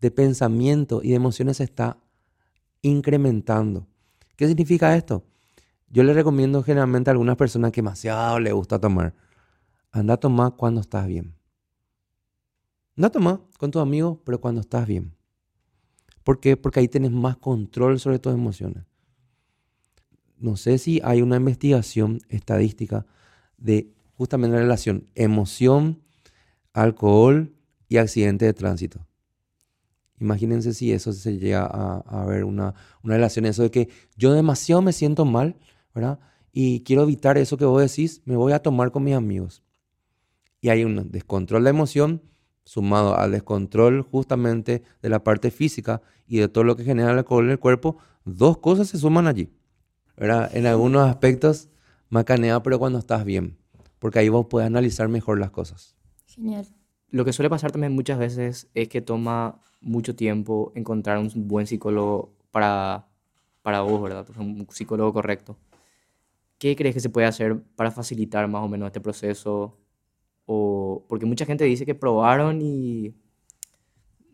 [0.02, 1.98] de pensamiento y de emociones se está
[2.82, 3.88] incrementando.
[4.36, 5.24] ¿Qué significa esto?
[5.90, 9.14] Yo le recomiendo generalmente a algunas personas que demasiado le gusta tomar,
[9.92, 11.36] anda a tomar cuando estás bien.
[13.02, 15.16] Anda a tomar con tus amigos, pero cuando estás bien.
[16.24, 16.56] ¿Por qué?
[16.56, 18.84] Porque ahí tienes más control sobre tus emociones.
[20.38, 23.08] No sé si hay una investigación estadística
[23.58, 26.04] de justamente la relación emoción,
[26.74, 27.56] alcohol
[27.90, 29.08] y accidente de tránsito.
[30.20, 34.32] Imagínense si eso se llega a, a ver una, una relación, eso de que yo
[34.32, 35.58] demasiado me siento mal,
[35.96, 36.20] ¿verdad?
[36.52, 39.64] Y quiero evitar eso que vos decís, me voy a tomar con mis amigos.
[40.60, 42.22] Y hay un descontrol de emoción
[42.64, 47.18] sumado al descontrol justamente de la parte física y de todo lo que genera el
[47.20, 49.52] alcohol en el cuerpo, dos cosas se suman allí.
[50.22, 50.56] ¿verdad?
[50.56, 51.70] En algunos aspectos,
[52.10, 53.58] macanea, pero cuando estás bien,
[53.98, 55.96] porque ahí vos puedes analizar mejor las cosas.
[56.28, 56.68] Genial.
[57.10, 61.66] Lo que suele pasar también muchas veces es que toma mucho tiempo encontrar un buen
[61.66, 63.08] psicólogo para,
[63.64, 64.28] para vos, ¿verdad?
[64.38, 65.58] Un psicólogo correcto.
[66.60, 69.81] ¿Qué crees que se puede hacer para facilitar más o menos este proceso?
[70.54, 73.14] O, porque mucha gente dice que probaron y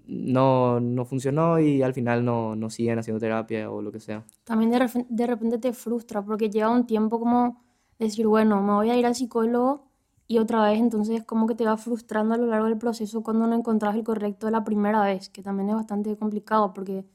[0.08, 4.26] no, no funcionó y al final no, no siguen haciendo terapia o lo que sea.
[4.44, 7.62] También de, de repente te frustra porque llega un tiempo como
[8.00, 9.86] decir, bueno, me voy a ir al psicólogo
[10.26, 13.46] y otra vez, entonces como que te va frustrando a lo largo del proceso cuando
[13.46, 17.06] no encontrás el correcto la primera vez, que también es bastante complicado porque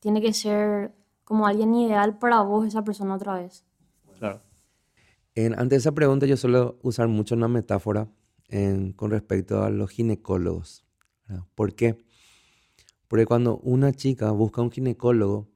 [0.00, 0.92] tiene que ser
[1.24, 3.64] como alguien ideal para vos esa persona otra vez.
[4.18, 4.40] Claro.
[5.34, 8.08] En- ante esa pregunta yo suelo usar mucho una metáfora
[8.96, 10.84] con respecto a los ginecólogos.
[11.54, 11.98] ¿Por qué?
[13.08, 15.48] Porque cuando una chica busca un ginecólogo,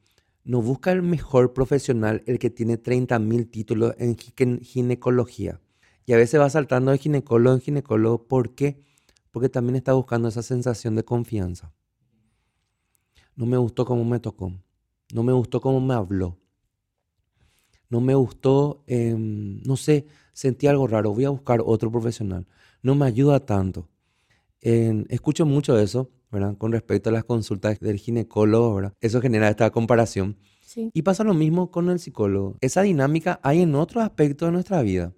[0.44, 5.60] no busca el mejor profesional, el que tiene 30.000 títulos en gi- en ginecología.
[6.06, 8.26] Y a veces va saltando de ginecólogo en ginecólogo.
[8.28, 8.84] ¿Por qué?
[9.30, 11.72] Porque también está buscando esa sensación de confianza.
[13.36, 14.52] No me gustó cómo me tocó.
[15.12, 16.38] No me gustó cómo me habló.
[17.88, 21.12] No me gustó, em, no sé, sentí algo raro.
[21.14, 22.46] Voy a buscar otro profesional.
[22.84, 23.88] No me ayuda tanto.
[24.60, 26.56] En- escucho mucho eso, ¿verdad?
[26.58, 28.94] Con respecto a las consultas del ginecólogo, ¿verdad?
[29.00, 30.36] Eso genera esta comparación.
[30.62, 30.90] Sí.
[30.92, 32.58] Y pasa lo mismo con el psicólogo.
[32.60, 35.12] Esa dinámica hay en otros aspectos de nuestra vida.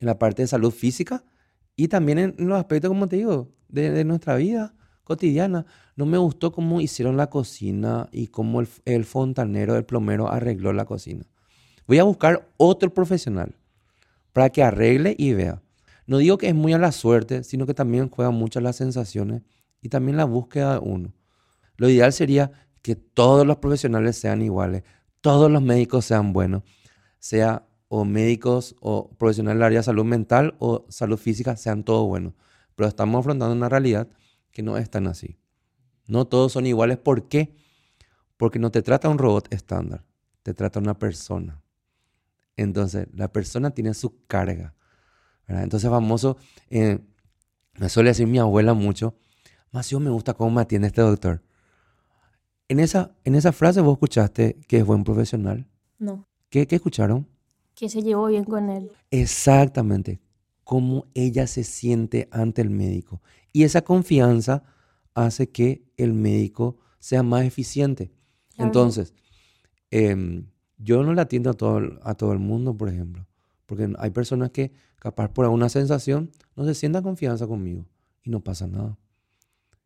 [0.00, 1.24] En la parte de salud física
[1.76, 4.74] y también en los aspectos, como te digo, de, de nuestra vida
[5.04, 5.66] cotidiana.
[5.96, 10.72] No me gustó cómo hicieron la cocina y cómo el, el fontanero, el plomero arregló
[10.72, 11.26] la cocina.
[11.86, 13.56] Voy a buscar otro profesional
[14.32, 15.60] para que arregle y vea.
[16.06, 19.42] No digo que es muy a la suerte, sino que también juega mucho las sensaciones
[19.80, 21.14] y también la búsqueda de uno.
[21.76, 22.52] Lo ideal sería
[22.82, 24.82] que todos los profesionales sean iguales,
[25.20, 26.62] todos los médicos sean buenos,
[27.18, 32.06] sea o médicos o profesionales del área de salud mental o salud física, sean todos
[32.06, 32.34] buenos.
[32.74, 34.08] Pero estamos afrontando una realidad
[34.50, 35.38] que no es tan así.
[36.06, 36.98] No todos son iguales.
[36.98, 37.54] ¿Por qué?
[38.36, 40.04] Porque no te trata un robot estándar,
[40.42, 41.62] te trata una persona.
[42.56, 44.74] Entonces, la persona tiene su carga.
[45.46, 45.64] ¿Verdad?
[45.64, 46.36] Entonces, famoso,
[46.70, 46.98] eh,
[47.78, 49.16] me suele decir mi abuela mucho,
[49.70, 51.42] más yo me gusta cómo me atiende este doctor.
[52.68, 55.66] En esa, en esa frase vos escuchaste que es buen profesional.
[55.98, 57.26] No, ¿Qué, qué escucharon?
[57.74, 58.90] que se llevó bien con él.
[59.10, 60.20] Exactamente.
[60.62, 63.20] Cómo ella se siente ante el médico.
[63.52, 64.62] Y esa confianza
[65.14, 68.12] hace que el médico sea más eficiente.
[68.54, 68.68] Claro.
[68.68, 69.14] Entonces,
[69.90, 70.46] em,
[70.78, 73.26] yo no le atiendo a todo, a todo el mundo, por ejemplo.
[73.66, 74.72] Porque hay personas que,
[75.04, 77.86] capaz por alguna sensación, no se sientan confianza conmigo.
[78.22, 78.96] Y no pasa nada.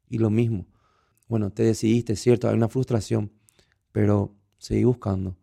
[0.09, 0.69] Y lo mismo.
[1.27, 3.33] Bueno, te decidiste, cierto, hay una frustración.
[3.91, 5.37] Pero seguí buscando.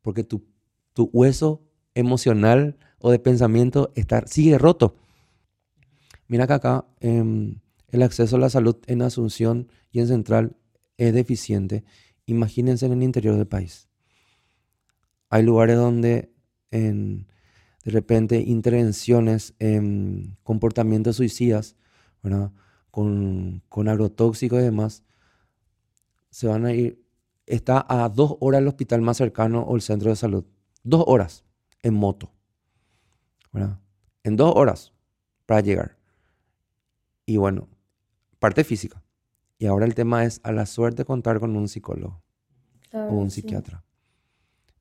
[0.00, 0.46] Porque tu,
[0.92, 1.60] tu hueso
[1.94, 4.94] emocional o de pensamiento está, sigue roto.
[6.28, 7.58] Mira que acá em,
[7.88, 10.56] el acceso a la salud en Asunción y en Central
[10.98, 11.84] es deficiente.
[12.26, 13.88] Imagínense en el interior del país.
[15.30, 16.32] Hay lugares donde
[16.70, 17.26] en,
[17.86, 21.76] de repente intervenciones en comportamientos suicidas,
[22.20, 22.50] ¿verdad?
[22.90, 25.04] Con, con agrotóxicos y demás,
[26.30, 27.00] se van a ir.
[27.46, 30.44] Está a dos horas el hospital más cercano o el centro de salud.
[30.82, 31.44] Dos horas
[31.84, 32.32] en moto.
[33.52, 33.78] ¿verdad?
[34.24, 34.92] En dos horas
[35.46, 35.96] para llegar.
[37.24, 37.68] Y bueno,
[38.40, 39.00] parte física.
[39.58, 42.20] Y ahora el tema es a la suerte contar con un psicólogo
[42.90, 43.42] Claro, o un sí.
[43.42, 43.84] psiquiatra.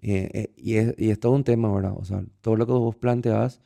[0.07, 1.93] Eh, eh, y, es, todo un tema, ¿verdad?
[1.97, 3.59] O sea, todo lo que vos planteas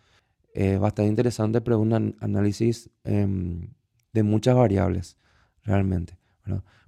[0.53, 3.73] es bastante interesante, pero un análisis em,
[4.13, 5.17] de muchas variables,
[5.63, 6.17] realmente.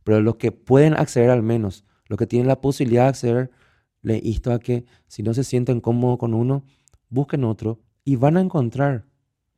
[0.06, 3.52] Pero los que pueden acceder al menos, los que tienen la posibilidad de acceder,
[4.02, 6.64] le insto a que si no se sienten cómodos con uno,
[7.10, 9.06] busquen otro y van a encontrar,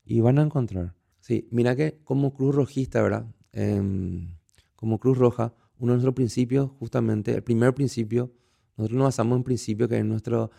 [0.03, 0.95] y van a encontrar.
[1.19, 3.27] Sí, mira que como Cruz Rojista, ¿verdad?
[3.51, 4.37] Em,
[4.75, 8.31] como Cruz Roja, uno de nuestros principios, justamente, el primer principio,
[8.77, 10.51] nosotros nos basamos en principio que es nuestro,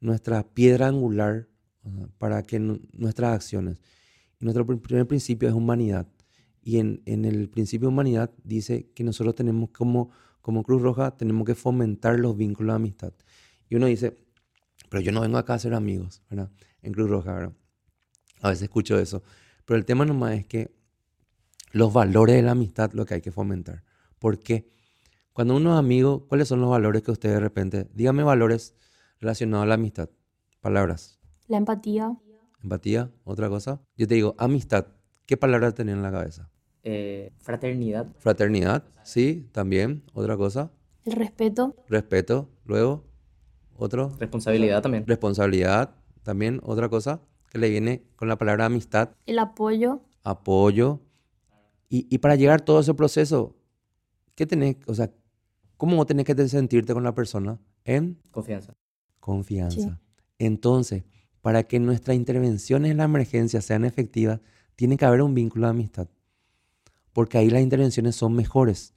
[0.00, 1.48] nuestra piedra angular
[2.18, 3.80] para que nuestras acciones.
[4.40, 6.06] Y nuestro primer principio es humanidad.
[6.62, 10.10] Y en, en, el principio de humanidad dice que nosotros tenemos como,
[10.40, 13.12] como Cruz Roja, tenemos que fomentar los vínculos de amistad.
[13.68, 14.16] Y uno dice,
[14.88, 16.50] pero yo no vengo acá a ser amigos, ¿verdad?
[16.82, 17.52] En Cruz Roja, ¿verdad?
[18.42, 19.22] A veces escucho eso.
[19.64, 20.74] Pero el tema nomás es que
[21.72, 23.84] los valores de la amistad lo que hay que fomentar.
[24.18, 24.75] ¿Por qué?
[25.36, 27.90] Cuando uno es amigo, ¿cuáles son los valores que usted de repente...
[27.92, 28.74] Dígame valores
[29.20, 30.08] relacionados a la amistad.
[30.62, 31.20] Palabras.
[31.46, 32.16] La empatía.
[32.62, 33.82] Empatía, otra cosa.
[33.98, 34.86] Yo te digo, amistad.
[35.26, 36.48] ¿Qué palabra tenés en la cabeza?
[36.84, 38.06] Eh, fraternidad.
[38.18, 40.04] Fraternidad, sí, también.
[40.14, 40.72] Otra cosa.
[41.04, 41.76] El respeto.
[41.86, 42.48] Respeto.
[42.64, 43.04] Luego,
[43.76, 44.16] otro.
[44.18, 45.06] Responsabilidad también.
[45.06, 46.62] Responsabilidad, también.
[46.62, 47.20] Otra cosa
[47.50, 49.10] que le viene con la palabra amistad.
[49.26, 50.00] El apoyo.
[50.24, 51.02] Apoyo.
[51.90, 53.54] Y, y para llegar a todo ese proceso,
[54.34, 54.76] ¿qué tenés?
[54.86, 55.12] O sea,
[55.76, 57.58] ¿cómo tenés que sentirte con la persona?
[57.84, 58.74] En confianza.
[59.20, 59.80] Confianza.
[59.80, 59.88] Sí.
[60.38, 61.04] Entonces,
[61.40, 64.40] para que nuestras intervenciones en la emergencia sean efectivas,
[64.74, 66.08] tiene que haber un vínculo de amistad
[67.16, 68.92] porque ahí las intervenciones son mejores.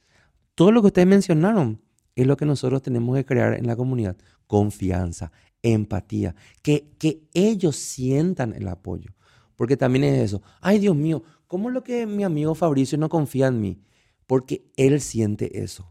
[0.54, 1.80] Todo lo que ustedes mencionaron
[2.14, 4.14] es lo que nosotros tenemos que crear en la comunidad.
[4.46, 9.14] Confianza, empatía, que, que ellos sientan el apoyo.
[9.56, 10.42] Porque también es eso.
[10.60, 13.80] Ay, Dios mío, ¿cómo es lo que mi amigo Fabricio no confía en mí?
[14.26, 15.90] Porque él siente eso.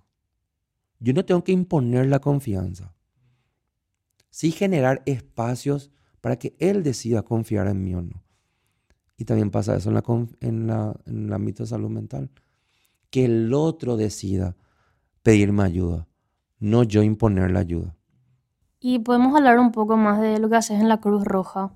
[0.99, 2.93] Yo no tengo que imponer la confianza.
[4.29, 5.91] Sí generar espacios
[6.21, 8.23] para que él decida confiar en mí o no.
[9.17, 10.03] Y también pasa eso en, la,
[10.41, 12.29] en, la, el ámbito de salud mental.
[13.09, 14.55] Que el otro decida
[15.23, 16.07] pedirme ayuda,
[16.59, 17.95] no yo imponer la ayuda.
[18.79, 21.73] Y podemos hablar un poco más de lo que haces en la Cruz Roja,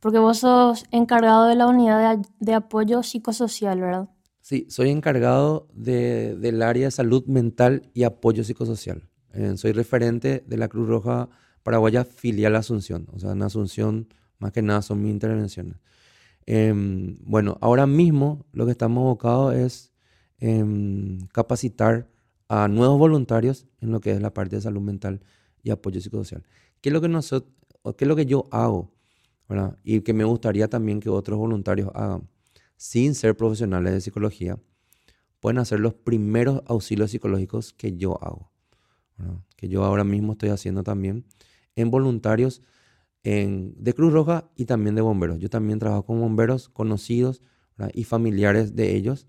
[0.00, 4.08] porque vos sos encargado de la unidad de, de apoyo psicosocial, ¿verdad?
[4.50, 9.08] Sí, soy encargado de, del área de salud mental y apoyo psicosocial.
[9.32, 11.28] Eh, soy referente de la Cruz Roja
[11.62, 13.06] Paraguaya filial Asunción.
[13.12, 14.08] O sea, en Asunción,
[14.40, 15.76] más que nada, son mis intervenciones.
[16.46, 19.92] Em, bueno, ahora mismo lo que estamos abocados es
[20.38, 22.08] em, capacitar
[22.48, 25.20] a nuevos voluntarios en lo que es la parte de salud mental
[25.62, 26.42] y apoyo psicosocial.
[26.80, 27.52] ¿Qué es lo que, nosotros,
[27.96, 28.90] qué es lo que yo hago?
[29.84, 32.28] Y que me gustaría también que otros voluntarios hagan,
[32.80, 34.58] sin ser profesionales de psicología,
[35.38, 38.50] pueden hacer los primeros auxilios psicológicos que yo hago,
[39.54, 41.26] que yo ahora mismo estoy haciendo también
[41.76, 42.62] en voluntarios
[43.22, 45.38] de Cruz Roja y también de bomberos.
[45.38, 47.42] Yo también trabajo con bomberos conocidos
[47.92, 49.26] y familiares de ellos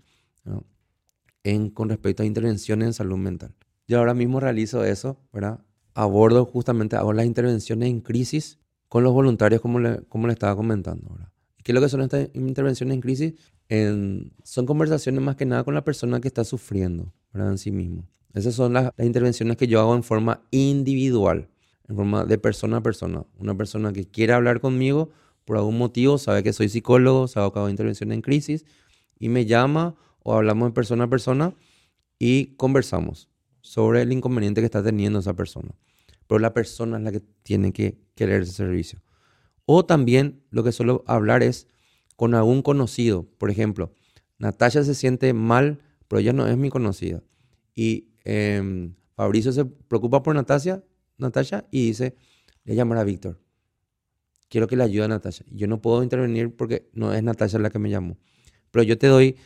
[1.44, 3.54] en, con respecto a intervenciones en salud mental.
[3.86, 5.60] Yo ahora mismo realizo eso, ¿verdad?
[5.92, 10.56] Abordo justamente, hago las intervenciones en crisis con los voluntarios como le, como le estaba
[10.56, 11.10] comentando.
[11.10, 11.32] ¿verdad?
[11.62, 13.34] ¿Qué es lo que son estas intervenciones en crisis?
[14.44, 17.52] son conversaciones más que nada con la persona que está sufriendo ¿verdad?
[17.52, 18.06] en sí mismo.
[18.34, 21.48] Esas son las intervenciones que yo hago en forma individual
[21.88, 23.24] en forma de persona a persona.
[23.38, 25.10] Una persona que quiere hablar conmigo
[25.44, 28.64] por algún motivo, sabe que soy psicólogo, sabe que hago intervención en crisis
[29.18, 31.54] y me llama o hablamos de persona a persona
[32.18, 33.28] y conversamos
[33.60, 35.74] sobre el inconveniente que está teniendo esa persona.
[36.26, 39.00] Pero la persona es la que tiene que querer ese servicio.
[39.64, 41.68] O también lo que suelo hablar es
[42.16, 43.28] con algún conocido.
[43.38, 43.92] Por ejemplo,
[44.38, 47.22] Natasha se siente mal, pero ella no es mi conocida.
[47.74, 50.82] Y eh, Fabricio se preocupa por Natasha
[51.22, 52.16] Natasha y dice,
[52.64, 53.40] le llamar a Víctor.
[54.48, 55.44] Quiero que le ayude a Natasha.
[55.50, 58.18] Yo no puedo intervenir porque no es Natasha la que me llamó.
[58.70, 59.36] Pero yo te doy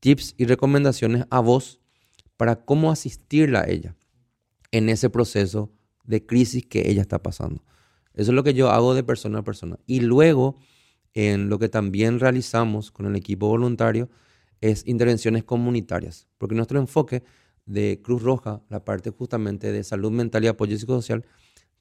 [0.00, 1.80] tips y recomendaciones a vos
[2.36, 3.94] para cómo asistirla a ella
[4.72, 5.72] en ese proceso
[6.04, 7.62] de crisis que ella está pasando.
[8.16, 9.78] Eso es lo que yo hago de persona a persona.
[9.86, 10.56] Y luego,
[11.14, 14.10] en lo que también realizamos con el equipo voluntario,
[14.60, 17.22] es intervenciones comunitarias, porque nuestro enfoque
[17.66, 21.24] de Cruz Roja, la parte justamente de salud mental y apoyo psicosocial,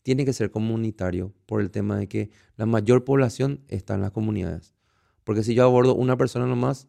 [0.04, 4.12] tiene que ser comunitario por el tema de que la mayor población está en las
[4.12, 4.76] comunidades.
[5.24, 6.88] Porque si yo abordo una persona nomás,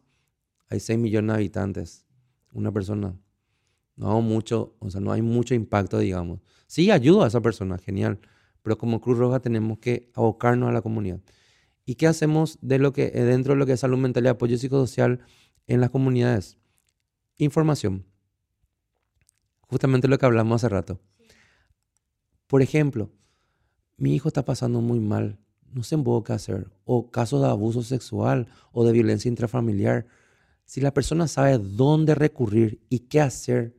[0.69, 2.05] hay 6 millones de habitantes.
[2.53, 3.19] Una persona.
[3.95, 6.41] No mucho, o sea, no hay mucho impacto, digamos.
[6.67, 8.19] Sí, ayudo a esa persona, genial.
[8.61, 11.19] Pero como Cruz Roja tenemos que abocarnos a la comunidad.
[11.85, 14.57] ¿Y qué hacemos de lo que, dentro de lo que es salud mental y apoyo
[14.57, 15.21] psicosocial
[15.67, 16.57] en las comunidades?
[17.37, 18.05] Información
[19.67, 20.99] justamente lo que hablamos hace rato.
[22.47, 23.11] Por ejemplo,
[23.97, 25.39] mi hijo está pasando muy mal,
[25.73, 30.07] no sé qué hacer, o casos de abuso sexual o de violencia intrafamiliar,
[30.65, 33.77] si la persona sabe dónde recurrir y qué hacer,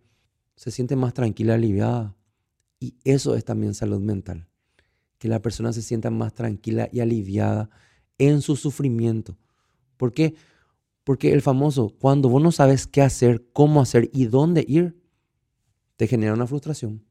[0.56, 2.16] se siente más tranquila, aliviada.
[2.80, 4.47] Y eso es también salud mental.
[5.18, 7.70] Que la persona se sienta más tranquila y aliviada
[8.18, 9.36] en su sufrimiento.
[9.96, 10.34] ¿Por qué?
[11.04, 14.96] Porque el famoso, cuando vos no sabes qué hacer, cómo hacer y dónde ir,
[15.96, 17.04] te genera una frustración,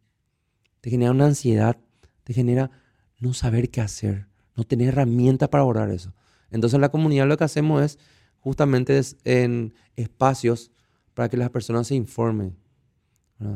[0.82, 1.78] te genera una ansiedad,
[2.24, 2.72] te genera
[3.20, 6.14] no saber qué hacer, no tener herramientas para abordar eso.
[6.52, 8.00] Entonces en la comunidad lo que hacemos es
[8.40, 10.72] justamente en espacios
[11.14, 12.56] para que las personas se informen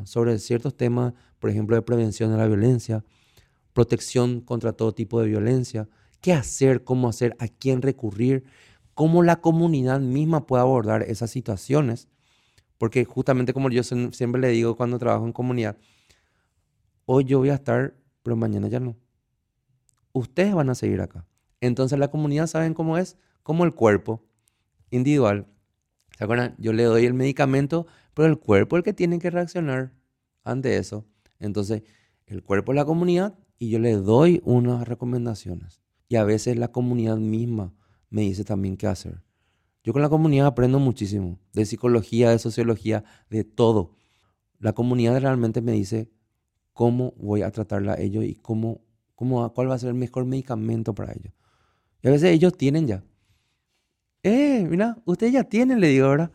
[0.04, 3.04] sobre ciertos temas, por ejemplo, de prevención de la violencia,
[3.74, 5.88] protección contra todo tipo de violencia,
[6.22, 8.44] qué hacer, cómo hacer, a quién recurrir,
[8.94, 12.08] cómo la comunidad misma puede abordar esas situaciones.
[12.78, 15.78] Porque justamente como yo siempre le digo cuando trabajo en comunidad,
[17.06, 18.98] hoy yo voy a estar, pero mañana ya no.
[20.14, 21.26] Ustedes van a seguir acá.
[21.60, 24.24] Entonces la comunidad saben cómo es, como el cuerpo
[24.90, 25.48] individual.
[26.18, 26.56] ¿Se acuerdan?
[26.58, 29.94] Yo le doy el medicamento, pero el cuerpo es el que tiene que reaccionar
[30.44, 31.06] ante eso.
[31.40, 31.84] Entonces,
[32.32, 35.82] el cuerpo es la comunidad y yo le doy unas recomendaciones.
[36.08, 37.74] Y a veces la comunidad misma
[38.10, 39.22] me dice también qué hacer.
[39.84, 43.96] Yo con la comunidad aprendo muchísimo, de psicología, de sociología, de todo.
[44.60, 46.12] La comunidad realmente me dice
[46.74, 48.82] cómo voy a tratarla a ellos y cómo,
[49.16, 51.34] cómo, cuál va a ser el mejor medicamento para ellos.
[52.02, 53.04] Y a veces ellos tienen ya
[54.24, 56.32] eh, mira, usted ya tiene, le digo, ¿verdad?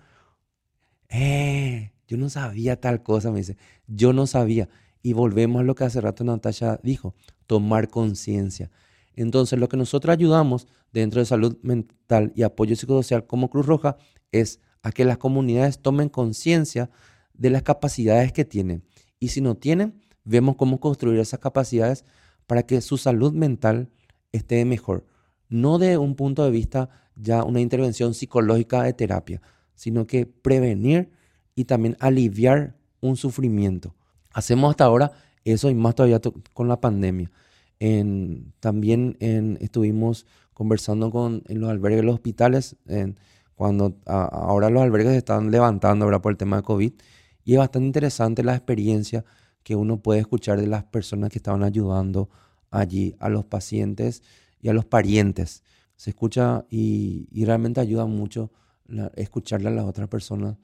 [1.09, 3.57] Eh, yo no sabía tal cosa, me dice.
[3.86, 4.68] Yo no sabía.
[5.07, 7.14] Y volvemos a lo que hace rato Natasha dijo,
[7.46, 8.72] tomar conciencia.
[9.14, 13.98] Entonces, lo que nosotros ayudamos dentro de salud mental y apoyo psicosocial como Cruz Roja
[14.32, 16.90] es a que las comunidades tomen conciencia
[17.34, 18.82] de las capacidades que tienen.
[19.20, 22.04] Y si no tienen, vemos cómo construir esas capacidades
[22.48, 23.88] para que su salud mental
[24.32, 25.07] esté mejor.
[25.48, 29.40] No de un punto de vista ya una intervención psicológica de terapia,
[29.76, 31.11] sino que prevenir
[31.54, 33.94] y también aliviar un sufrimiento.
[34.37, 35.12] Hacemos hasta ahora
[35.45, 36.20] eso y más todavía
[36.53, 37.30] con la pandemia.
[38.61, 39.16] también
[39.61, 42.76] estuvimos conversando con en los albergues los hospitales,
[43.55, 46.93] cuando ahora los albergues se están levantando ahora por el tema de COVID,
[47.45, 49.24] y es bastante interesante la experiencia
[49.62, 52.28] que uno puede escuchar de las personas que estaban ayudando
[52.70, 54.22] allí, a los pacientes
[54.61, 55.62] y a los parientes.
[55.97, 58.51] Se escucha y, realmente ayuda mucho
[59.14, 60.59] escucharle a las otras personas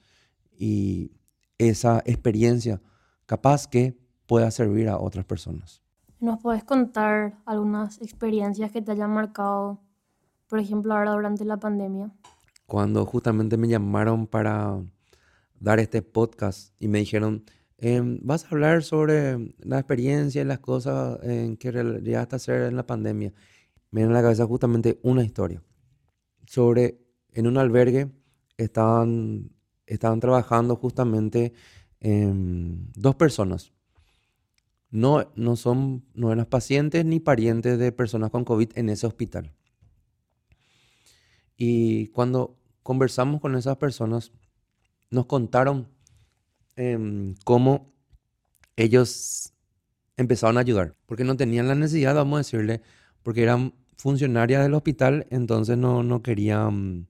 [0.59, 1.13] y
[1.57, 2.83] esa experiencia
[3.27, 5.83] capaz que pueda servir a otras personas.
[6.21, 9.81] ¿Nos puedes contar algunas experiencias que te hayan marcado,
[10.49, 12.13] por ejemplo, ahora durante la pandemia?
[12.67, 14.81] Cuando justamente me llamaron para
[15.59, 17.45] dar este podcast y me dijeron,
[17.79, 22.63] em, vas a hablar sobre la experiencia y las cosas en que llegaste a hacer
[22.63, 23.33] en la pandemia
[23.93, 25.63] me viene a la cabeza justamente una historia
[26.47, 26.99] sobre
[27.33, 28.11] en un albergue
[28.57, 29.53] estaban,
[29.87, 31.53] estaban trabajando justamente
[32.03, 33.73] dos personas.
[34.91, 39.53] No, no, son, no eran pacientes ni parientes de personas con COVID en ese hospital.
[41.57, 44.33] Y cuando conversamos con esas personas,
[45.11, 45.89] nos contaron
[46.77, 47.95] em, cómo
[48.77, 49.53] ellos
[50.17, 52.83] empezaron a ayudar, porque no tenían la necesidad, vamos a decirle,
[53.23, 56.69] porque eran funcionaria del hospital, entonces no, no quería...
[56.69, 57.07] Mm,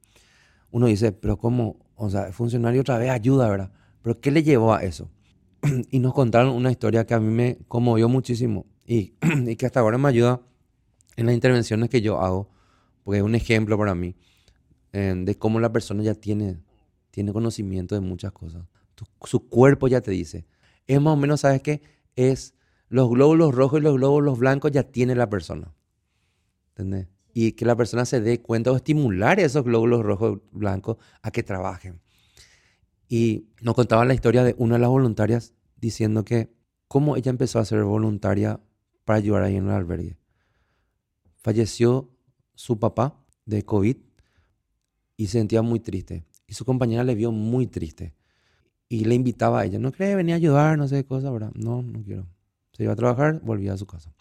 [0.71, 1.79] uno dice, pero ¿cómo?
[1.97, 3.73] O sea, funcionario otra vez ayuda, ¿verdad?
[4.03, 5.11] Pero ¿qué le llevó a eso?
[5.91, 9.15] y nos contaron una historia que a mí me conmovió muchísimo y,
[9.57, 10.41] que hasta ahora me ayuda
[11.17, 12.51] en las intervenciones que yo hago,
[13.05, 14.17] porque es un ejemplo para mí
[14.93, 16.61] de cómo la persona ya tiene,
[17.11, 18.65] tiene conocimiento de muchas cosas.
[19.25, 20.45] su cuerpo ya te dice.
[20.87, 21.81] Es más o menos, ¿sabes qué?
[22.15, 22.55] Es
[22.89, 25.73] los glóbulos rojos y los glóbulos blancos ya tiene la persona.
[27.33, 31.31] Y que la persona se dé cuenta o estimular esos glóbulos rojos y blancos a
[31.31, 32.01] que trabajen.
[33.13, 36.51] Y nos contaba la historia de una de las voluntarias diciendo que
[36.89, 38.59] cómo ella empezó a ser voluntaria
[39.05, 40.17] para ayudar ahí en el albergue.
[41.37, 42.09] Falleció
[42.55, 43.97] su papá de COVID
[45.19, 46.25] y se sentía muy triste.
[46.47, 48.15] Y su compañera le vio muy triste.
[48.89, 50.79] Y le invitaba a ella, ¿no cree venir a ayudar?
[50.79, 51.53] No sé qué cosa, ¿verdad?
[51.55, 52.27] No, no quiero.
[52.73, 54.15] Se iba a trabajar, volvía a su casa.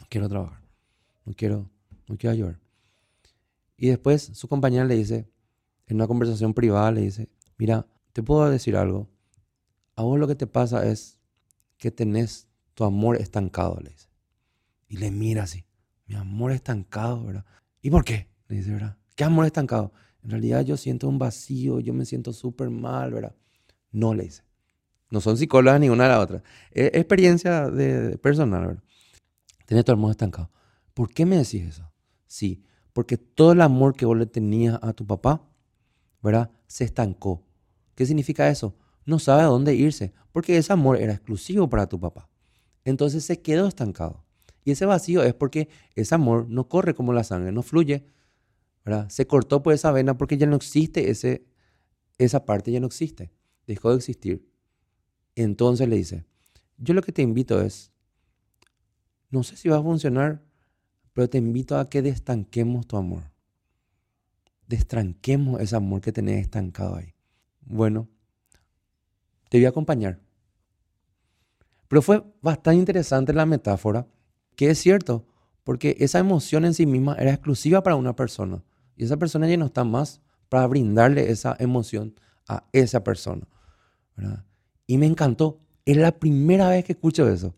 [0.00, 0.66] No quiero trabajar
[1.26, 1.68] no quiero,
[2.08, 2.60] no quiero ayudar.
[3.76, 5.28] Y después su compañera le dice,
[5.86, 9.08] en una conversación privada, le dice, mira, te puedo decir algo.
[9.94, 11.18] A vos lo que te pasa es
[11.78, 14.08] que tenés tu amor estancado, le dice.
[14.88, 15.64] Y le mira así,
[16.06, 17.44] mi amor estancado, ¿verdad?
[17.82, 18.28] ¿Y por qué?
[18.48, 18.96] Le dice, ¿verdad?
[19.14, 19.92] ¿Qué amor estancado?
[20.22, 23.34] En realidad yo siento un vacío, yo me siento súper mal, ¿verdad?
[23.92, 24.42] No le dice.
[25.10, 26.42] No son psicólogas ni una a la otra.
[26.70, 28.82] Es experiencia de, personal, ¿verdad?
[29.66, 30.50] tenés tu amor estancado.
[30.94, 31.90] ¿Por qué me decís eso?
[32.26, 35.46] Sí, porque todo el amor que vos le tenías a tu papá,
[36.22, 36.50] ¿verdad?
[36.66, 37.45] Se estancó.
[37.96, 38.76] ¿Qué significa eso?
[39.04, 42.28] No sabe a dónde irse, porque ese amor era exclusivo para tu papá.
[42.84, 44.24] Entonces se quedó estancado.
[44.64, 48.06] Y ese vacío es porque ese amor no corre como la sangre, no fluye.
[49.08, 51.46] Se cortó por esa vena porque ya no existe ese,
[52.18, 53.32] esa parte, ya no existe.
[53.66, 54.48] Dejó de existir.
[55.34, 56.24] Entonces le dice,
[56.78, 57.92] yo lo que te invito es,
[59.30, 60.44] no sé si va a funcionar,
[61.12, 63.32] pero te invito a que destanquemos tu amor.
[64.68, 67.15] Destranquemos ese amor que tenés estancado ahí.
[67.66, 68.08] Bueno,
[69.50, 70.20] te voy a acompañar.
[71.88, 74.06] Pero fue bastante interesante la metáfora,
[74.56, 75.26] que es cierto,
[75.62, 78.62] porque esa emoción en sí misma era exclusiva para una persona.
[78.96, 82.14] Y esa persona ya no está más para brindarle esa emoción
[82.48, 83.46] a esa persona.
[84.86, 85.58] Y me encantó.
[85.84, 87.54] Es la primera vez que escucho eso.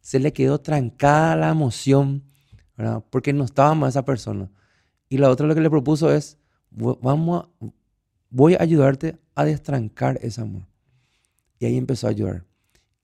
[0.00, 2.24] Se le quedó trancada la emoción,
[3.10, 4.50] porque no estaba más esa persona.
[5.08, 6.38] Y la otra lo que le propuso es,
[6.70, 7.48] vamos a,
[8.34, 10.66] voy a ayudarte a destrancar ese amor.
[11.60, 12.44] Y ahí empezó a ayudar.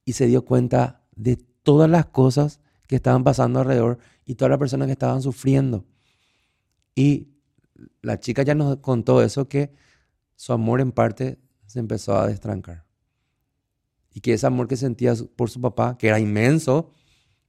[0.05, 2.59] Y se dio cuenta de todas las cosas
[2.89, 5.87] que estaban pasando alrededor y todas las personas que estaban sufriendo.
[6.97, 7.29] Y
[8.03, 9.73] la chica ya nos contó eso, que
[10.35, 12.85] su amor en parte se empezó a destrancar.
[14.13, 16.91] Y que ese amor que sentía por su papá, que era inmenso,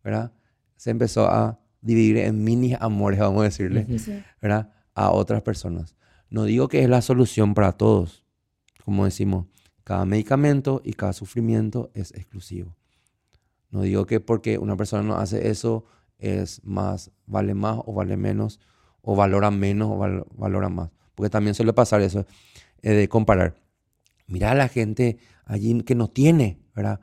[0.03, 0.31] ¿verdad?
[0.75, 3.87] Se empezó a dividir en mini amores, vamos a decirle,
[4.39, 4.71] ¿verdad?
[4.93, 5.95] A otras personas.
[6.31, 8.23] No digo que es la solución para todos.
[8.83, 9.45] Como decimos,
[9.83, 12.75] cada medicamento y cada sufrimiento es exclusivo.
[13.69, 15.85] No digo que porque una persona no hace eso
[16.17, 18.59] es más, vale más o vale menos,
[19.01, 20.89] o valora menos o valora más.
[21.15, 22.25] Porque también suele pasar eso
[22.81, 23.57] eh, de comparar.
[24.25, 27.01] Mira a la gente allí que no tiene, ¿verdad?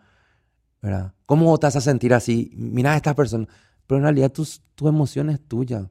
[1.26, 2.51] ¿Cómo te vas a sentir así?
[2.57, 3.47] Mira a esta persona.
[3.87, 5.91] Pero en realidad tu, tu emoción es tuya.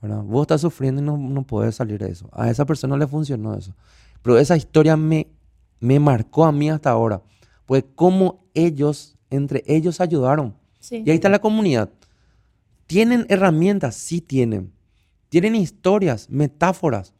[0.00, 0.22] ¿Verdad?
[0.22, 2.28] Vos estás sufriendo y no, no puedes salir de eso.
[2.32, 3.74] A esa persona le funcionó eso.
[4.22, 5.28] Pero esa historia me,
[5.80, 7.22] me marcó a mí hasta ahora.
[7.66, 10.54] Pues cómo ellos, entre ellos ayudaron.
[10.90, 11.90] Y ahí está la comunidad.
[12.86, 13.94] ¿Tienen herramientas?
[13.96, 14.72] Sí tienen.
[15.28, 17.12] Tienen historias, metáforas.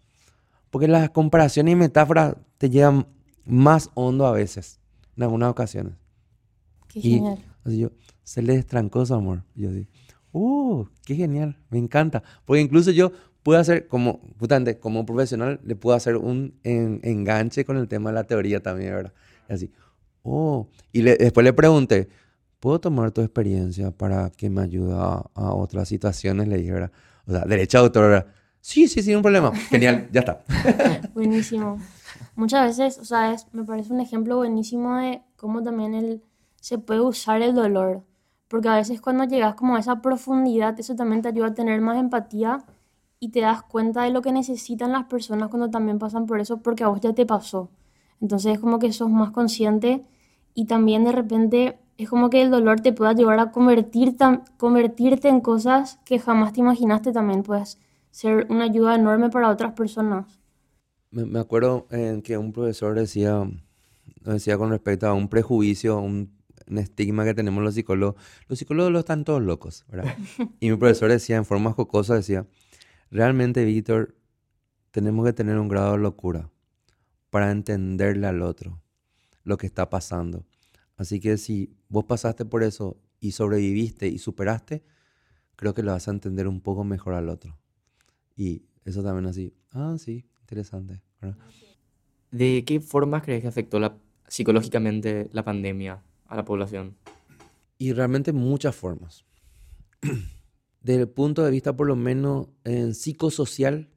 [0.70, 3.06] Porque las comparaciones y metáforas te llevan
[3.44, 4.80] más hondo a veces,
[5.16, 5.94] en algunas ocasiones.
[6.88, 7.38] Qué genial.
[7.64, 7.90] Así yo,
[8.24, 9.44] se le destrancó su amor.
[9.54, 9.88] Y yo así,
[10.32, 10.86] ¡uh!
[11.04, 11.58] ¡Qué genial!
[11.70, 12.22] Me encanta.
[12.44, 13.12] Porque incluso yo
[13.42, 18.14] puedo hacer, como, justamente, como profesional, le puedo hacer un enganche con el tema de
[18.14, 19.12] la teoría también, ¿verdad?
[19.48, 19.72] Y así,
[20.22, 20.68] ¡oh!
[20.92, 22.08] Y después le pregunté,
[22.60, 26.48] ¿puedo tomar tu experiencia para que me ayude a, otras situaciones?
[26.48, 26.92] Le dije, ¿verdad?
[27.26, 28.26] O sea, derecha autor,
[28.60, 29.54] Sí, sí, sí, un problema.
[29.70, 30.44] Genial, ya está.
[31.14, 31.78] Buenísimo.
[32.34, 36.22] Muchas veces, o sea, me parece un ejemplo buenísimo de cómo también el,
[36.60, 38.02] se puede usar el dolor.
[38.49, 41.80] Porque a veces cuando llegas como a esa profundidad, eso también te ayuda a tener
[41.80, 42.64] más empatía
[43.20, 46.59] y te das cuenta de lo que necesitan las personas cuando también pasan por eso,
[46.62, 47.70] porque a vos ya te pasó.
[48.20, 50.05] Entonces es como que sos más consciente
[50.55, 54.16] y también de repente es como que el dolor te pueda llevar a convertir
[54.57, 57.78] convertirte en cosas que jamás te imaginaste también, puedes
[58.11, 60.40] ser una ayuda enorme para otras personas.
[61.11, 61.86] Me, acuerdo
[62.22, 63.49] que un profesor decía,
[64.24, 66.38] decía con respecto a un prejuicio, un,
[66.76, 68.20] estigma que tenemos los psicólogos.
[68.48, 70.14] Los psicólogos lo están todos locos, ¿verdad?
[70.60, 72.46] y mi profesor decía en forma jocosa, decía,
[73.10, 74.14] realmente, Víctor,
[74.90, 76.50] tenemos que tener un grado de locura
[77.30, 78.82] para entenderle al otro
[79.44, 80.44] lo que está pasando.
[80.96, 84.82] Así que si vos pasaste por eso y sobreviviste y superaste,
[85.56, 87.56] creo que lo vas a entender un poco mejor al otro.
[88.36, 91.00] Y eso también así, ah, sí, interesante.
[92.30, 93.96] ¿De qué forma crees que afectó la,
[94.28, 96.96] psicológicamente la pandemia a la población?
[97.78, 99.24] Y realmente muchas formas.
[100.80, 103.88] Desde el punto de vista, por lo menos, en psicosocial,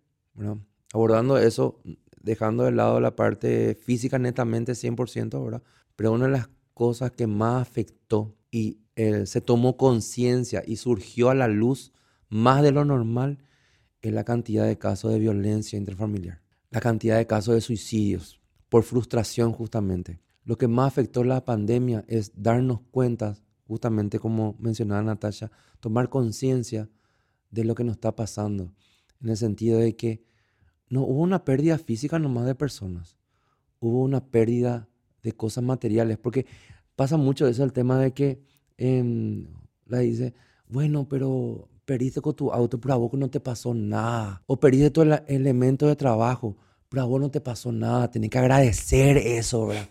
[0.93, 1.79] abordando eso,
[2.21, 5.63] dejando de lado la parte física netamente 100%, ¿verdad?
[5.95, 11.29] Pero una de las cosas que más afectó y eh, se tomó conciencia y surgió
[11.29, 11.93] a la luz
[12.29, 13.39] más de lo normal
[14.01, 18.83] es la cantidad de casos de violencia intrafamiliar, la cantidad de casos de suicidios por
[18.83, 20.19] frustración justamente.
[20.43, 23.37] Lo que más afectó la pandemia es darnos cuenta,
[23.67, 26.89] justamente como mencionaba Natasha, tomar conciencia
[27.51, 28.73] de lo que nos está pasando,
[29.21, 30.23] en el sentido de que
[30.89, 33.17] no hubo una pérdida física nomás de personas,
[33.79, 34.89] hubo una pérdida
[35.21, 36.45] de cosas materiales, porque
[36.95, 38.41] pasa mucho eso el tema de que
[38.77, 39.47] em,
[39.85, 40.33] la dice,
[40.67, 44.89] bueno, pero perdiste con tu auto, pero a vos no te pasó nada, o perdiste
[44.91, 46.57] todo el elemento de trabajo,
[46.89, 49.89] pero a vos no te pasó nada, tenés que agradecer eso, ¿verdad?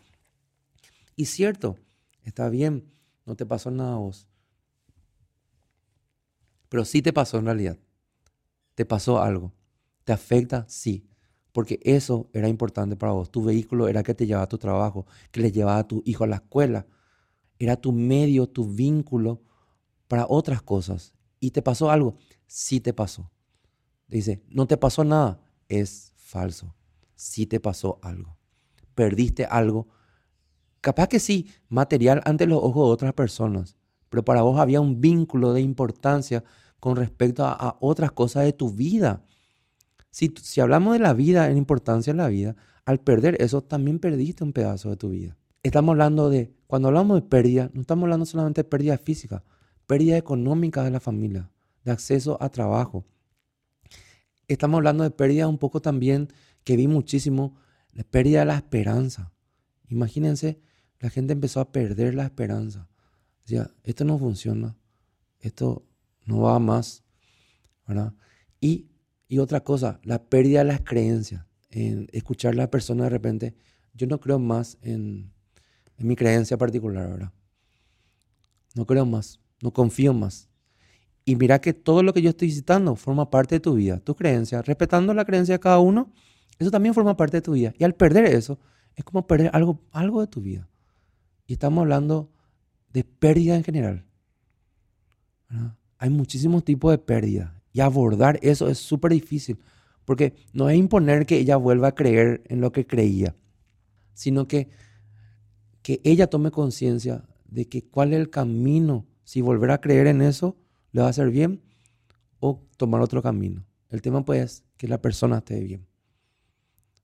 [1.21, 1.77] Y cierto,
[2.23, 2.95] está bien,
[3.27, 4.27] no te pasó nada a vos.
[6.71, 7.79] Pero sí te pasó en realidad.
[8.75, 9.53] Te pasó algo.
[10.05, 10.65] ¿Te afecta?
[10.67, 11.07] Sí.
[11.53, 13.31] Porque eso era importante para vos.
[13.31, 16.25] Tu vehículo era que te llevaba a tu trabajo, que le llevaba a tu hijo
[16.25, 16.87] a la escuela.
[17.59, 19.43] Era tu medio, tu vínculo
[20.09, 21.13] para otras cosas.
[21.39, 22.17] ¿Y te pasó algo?
[22.47, 23.31] Sí te pasó.
[24.09, 25.43] Dice, no te pasó nada.
[25.69, 26.75] Es falso.
[27.15, 28.39] Sí te pasó algo.
[28.95, 30.00] Perdiste algo.
[30.81, 33.77] Capaz que sí, material ante los ojos de otras personas.
[34.09, 36.43] Pero para vos había un vínculo de importancia
[36.81, 39.23] con respecto a, otras cosas de tu vida.
[40.11, 43.99] Si, si hablamos de la vida, en importancia en la vida, al perder eso también
[43.99, 45.37] perdiste un pedazo de tu vida.
[45.63, 49.45] Estamos hablando de, cuando hablamos de pérdida, no estamos hablando solamente de pérdida física,
[49.87, 51.51] pérdida económica de la familia,
[51.85, 53.05] de acceso a trabajo.
[54.49, 56.29] Estamos hablando de pérdida un poco también,
[56.65, 57.57] que vi muchísimo,
[57.93, 59.33] de pérdida de la esperanza.
[59.89, 60.61] Imagínense,
[61.01, 62.89] la gente empezó a perder la esperanza.
[63.43, 64.77] Decía, esto no funciona,
[65.41, 65.85] esto
[66.27, 67.03] no va más.
[67.91, 68.15] ¿verdad?
[68.61, 68.87] Y,
[69.27, 71.45] y otra cosa, la pérdida de las creencias.
[71.71, 73.55] En escuchar a la persona de repente,
[73.95, 75.33] yo no creo más en,
[75.99, 77.33] mi creencia particular, ¿verdad?
[78.75, 80.49] No creo más, no confío más.
[81.25, 84.17] Y mira que todo lo que yo estoy citando forma parte de tu vida, tu
[84.17, 86.13] creencia, respetando la creencia de cada uno,
[86.59, 87.75] eso también forma parte de tu vida.
[87.79, 88.59] Y al perder eso,
[88.97, 90.70] es como perder algo, algo de tu vida.
[91.51, 92.31] Y estamos hablando
[92.93, 94.07] de pérdida en general.
[95.99, 99.59] hay muchísimos tipos de pérdida y abordar eso es súper difícil,
[100.05, 103.35] porque no es imponer que ella vuelva a creer en lo que creía,
[104.15, 104.69] sino que,
[105.83, 110.23] que ella tome conciencia de que cuál es el camino, si volver a creer en
[110.23, 110.57] eso
[110.93, 111.63] le va a hacer bien
[112.39, 113.67] o tomar otro camino.
[113.89, 115.85] El tema pues es que la persona esté bien.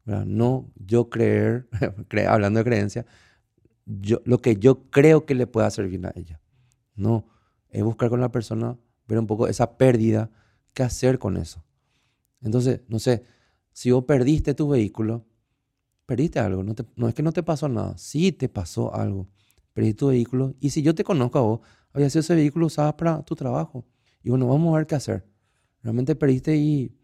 [0.05, 1.69] No yo creer,
[2.29, 3.07] hablando de creencia,
[3.87, 6.41] yo, lo que yo creo que le pueda bien a ella.
[6.95, 7.27] No,
[7.71, 10.31] es buscar con la persona ver un poco esa pérdida,
[10.75, 11.65] qué hacer con eso.
[12.41, 13.23] Entonces, no sé,
[13.73, 15.25] si vos perdiste tu vehículo,
[16.05, 19.29] perdiste algo, no, no es que no te pasó nada, sí te pasó algo,
[19.73, 21.61] perdiste tu vehículo, y si yo te conozco a vos,
[21.93, 23.87] había sido ese vehículo usado para tu trabajo,
[24.23, 25.27] y bueno, vamos a ver qué hacer.
[25.83, 26.97] Realmente perdiste y,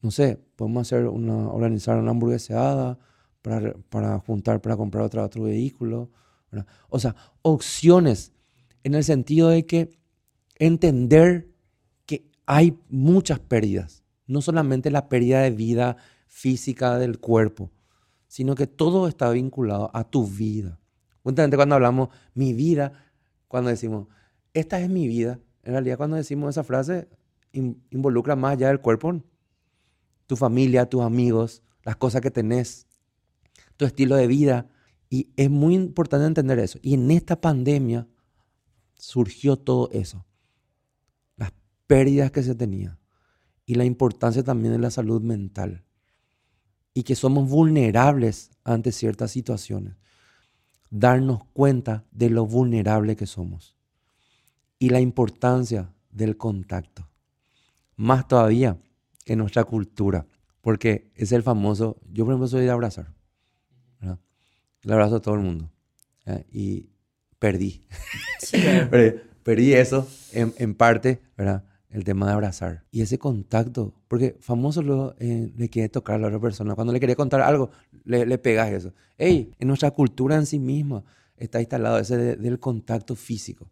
[0.00, 2.98] no sé, podemos hacer una, organizar una hamburgueseada
[3.42, 6.10] para, para juntar, para comprar otro, otro vehículo.
[6.88, 8.32] O sea, opciones
[8.84, 9.98] en el sentido de que
[10.58, 11.48] entender
[12.06, 17.70] que hay muchas pérdidas, no solamente la pérdida de vida física del cuerpo,
[18.26, 20.78] sino que todo está vinculado a tu vida.
[21.22, 22.92] Justamente cuando hablamos mi vida,
[23.48, 24.08] cuando decimos,
[24.54, 27.08] esta es mi vida, en realidad cuando decimos esa frase
[27.52, 29.22] involucra más allá del cuerpo,
[30.26, 32.87] tu familia, tus amigos, las cosas que tenés,
[33.78, 34.66] tu estilo de vida.
[35.08, 36.78] Y es muy importante entender eso.
[36.82, 38.06] Y en esta pandemia
[38.94, 40.26] surgió todo eso
[41.88, 43.00] pérdidas que se tenía
[43.66, 45.82] y la importancia también de la salud mental
[46.94, 49.96] y que somos vulnerables ante ciertas situaciones.
[50.90, 53.74] Darnos cuenta de lo vulnerable que somos
[54.78, 57.08] y la importancia del contacto.
[57.96, 58.78] Más todavía
[59.24, 60.26] en nuestra cultura,
[60.60, 63.14] porque es el famoso, yo por soy de abrazar,
[64.00, 65.70] le abrazo a todo el mundo
[66.52, 66.88] y
[67.38, 67.84] perdí,
[69.42, 71.64] perdí eso en, en parte, ¿verdad?
[71.90, 76.18] el tema de abrazar y ese contacto, porque famoso lo, eh, le quiere tocar a
[76.18, 76.74] la otra persona.
[76.74, 77.70] Cuando le quiere contar algo,
[78.04, 78.92] le, le pegas eso.
[79.16, 81.04] Ey, en nuestra cultura en sí misma
[81.36, 83.70] está instalado ese del contacto físico.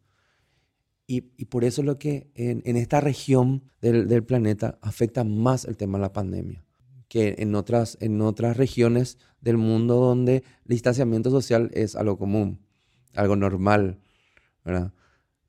[1.07, 5.23] Y, y, por eso es lo que en, en esta región del, del, planeta afecta
[5.23, 6.66] más el tema de la pandemia
[7.09, 12.61] que en otras, en otras regiones del mundo donde el distanciamiento social es algo común,
[13.15, 14.01] algo normal,
[14.65, 14.93] ¿verdad?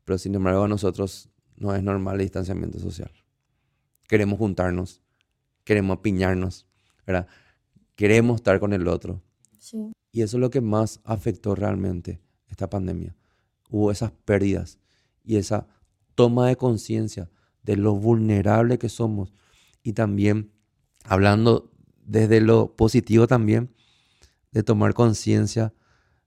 [0.06, 3.12] Pero sin embargo a nosotros no es normal el distanciamiento social.
[4.08, 5.02] Queremos juntarnos,
[5.64, 6.68] queremos apiñarnos,
[7.06, 7.28] ¿verdad?
[7.96, 9.24] Queremos estar con el otro.
[9.60, 9.92] Sí.
[10.12, 13.16] Y eso es lo que más afectó realmente esta pandemia.
[13.70, 14.80] Hubo esas pérdidas
[15.24, 15.68] y esa
[16.16, 17.30] toma de conciencia
[17.64, 19.34] de lo vulnerable que somos
[19.84, 20.52] y también
[21.08, 21.72] hablando
[22.06, 23.74] desde lo positivo también
[24.52, 25.74] de tomar conciencia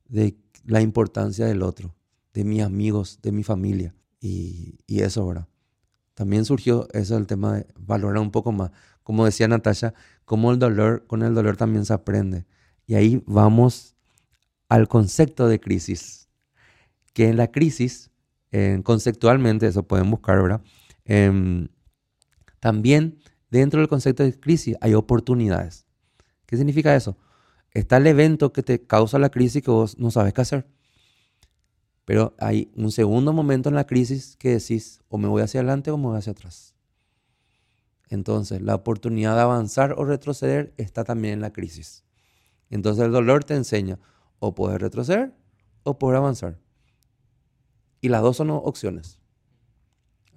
[0.09, 1.95] de la importancia del otro,
[2.35, 3.95] de mis amigos, de mi familia.
[4.21, 5.49] Y, eso, ¿verdad?
[6.15, 8.71] También surgió eso el tema de valorar un poco más.
[9.03, 9.95] Como decía Natasha,
[10.25, 12.47] cómo el dolor, con el dolor también se aprende.
[12.87, 13.97] Y ahí vamos
[14.69, 16.29] al concepto de crisis.
[17.15, 18.11] Que en la crisis,
[18.85, 20.61] conceptualmente, eso pueden buscar, ¿verdad?
[21.05, 21.69] Em,
[22.61, 23.19] también
[23.51, 25.87] dentro del concepto de crisis hay oportunidades.
[26.47, 27.17] ¿Qué significa eso?
[27.73, 30.67] Está el evento que te causa la crisis que vos no sabes qué hacer
[32.05, 35.91] Pero hay un segundo momento en la crisis que decís, o me voy hacia adelante
[35.91, 36.75] o me voy hacia atrás.
[38.09, 42.05] Entonces, la oportunidad de avanzar o retroceder está también en la crisis.
[42.69, 44.01] Entonces, el dolor te enseña
[44.41, 45.33] o poder retroceder
[45.85, 46.59] o poder avanzar.
[48.01, 49.21] Y las dos son opciones.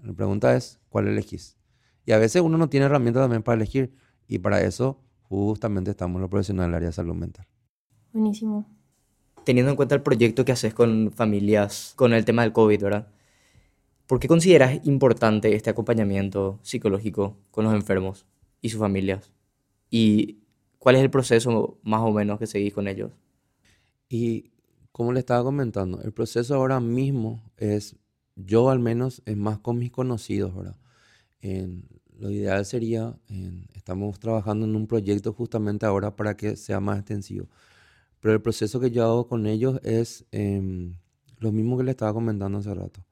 [0.03, 1.57] La pregunta es, ¿cuál elegís?
[2.05, 3.93] Y a veces uno no tiene herramientas también para elegir.
[4.27, 7.47] Y para eso justamente estamos los profesionales del área de salud mental.
[8.11, 8.65] Buenísimo.
[9.43, 13.07] Teniendo en cuenta el proyecto que haces con familias, con el tema del COVID, ¿verdad?
[14.07, 18.25] ¿Por qué consideras importante este acompañamiento psicológico con los enfermos
[18.61, 19.31] y sus familias?
[19.89, 20.39] ¿Y
[20.77, 23.11] cuál es el proceso más o menos que seguís con ellos?
[24.09, 24.51] Y
[24.91, 27.95] como le estaba comentando, el proceso ahora mismo es,
[28.35, 30.77] yo al menos, es más con mis conocidos, ¿verdad?
[31.43, 31.85] En,
[32.17, 33.15] lo ideal sería,
[33.73, 37.49] estamos trabajando en un proyecto justamente ahora para que sea más extensivo.
[38.19, 40.95] Pero el proceso que yo hago con ellos es em,
[41.39, 43.05] lo mismo que le estaba comentando hace rato.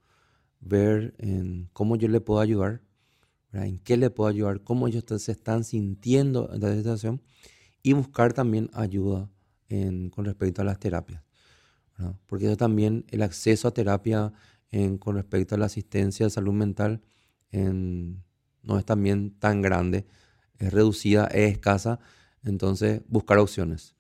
[0.62, 2.82] Ver en cómo yo le puedo ayudar,
[3.52, 7.22] en qué le puedo ayudar, cómo ellos se están sintiendo en esta situación
[7.84, 9.30] y buscar también ayuda
[10.12, 11.24] con respecto a las terapias.
[12.28, 14.32] Porque eso también, el acceso a terapia
[15.00, 17.02] con respecto a la asistencia de salud mental
[17.52, 20.06] no es también tan grande,
[20.58, 22.00] es reducida, es escasa,
[22.44, 23.96] entonces buscar opciones.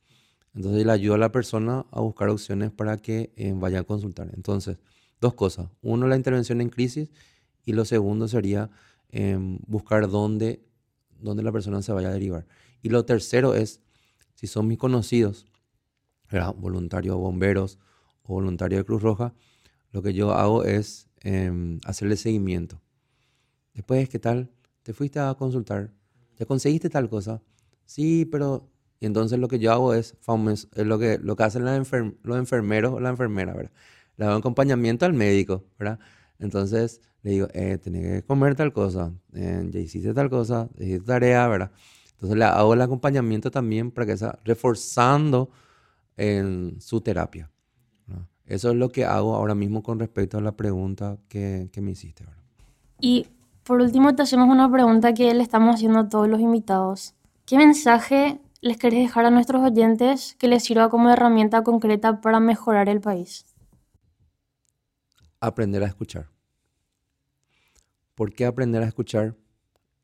[0.53, 4.29] Entonces le ayuda a la persona a buscar opciones para que eh, vaya a consultar.
[4.33, 4.77] Entonces,
[5.21, 5.69] dos cosas.
[5.81, 7.11] Uno, la intervención en crisis
[7.63, 8.69] y lo segundo sería
[9.09, 10.65] em, buscar dónde,
[11.19, 12.47] dónde la persona se vaya a derivar.
[12.81, 13.81] Y lo tercero es,
[14.35, 15.45] si son mis conocidos,
[16.57, 17.77] voluntarios bomberos
[18.23, 19.33] o voluntarios de Cruz Roja,
[19.91, 22.81] lo que yo hago es em, hacerle seguimiento.
[23.73, 24.49] Después, ¿qué tal?
[24.83, 25.91] Te fuiste a consultar.
[26.37, 27.41] ¿Ya conseguiste tal cosa?
[27.85, 28.67] Sí, pero...
[28.99, 30.15] Y entonces lo que yo hago es,
[30.75, 33.71] es lo, que, lo que hacen los enfermeros o la enfermera, ¿verdad?
[34.17, 35.97] Le hago acompañamiento al médico, ¿verdad?
[36.37, 41.05] Entonces le digo, eh, tenés que comer tal cosa, eh, ya hiciste tal cosa, hiciste
[41.05, 41.71] tarea, ¿verdad?
[42.13, 45.49] Entonces le hago el acompañamiento también para que sea reforzando
[46.17, 47.49] en su terapia.
[48.45, 51.91] Eso es lo que hago ahora mismo con respecto a la pregunta que, que me
[51.91, 52.25] hiciste.
[52.25, 52.41] ¿verdad?
[52.99, 53.25] Y
[53.71, 57.15] por último, te hacemos una pregunta que le estamos haciendo a todos los invitados.
[57.45, 62.41] ¿Qué mensaje les querés dejar a nuestros oyentes que les sirva como herramienta concreta para
[62.41, 63.45] mejorar el país?
[65.39, 66.27] Aprender a escuchar.
[68.13, 69.37] ¿Por qué aprender a escuchar?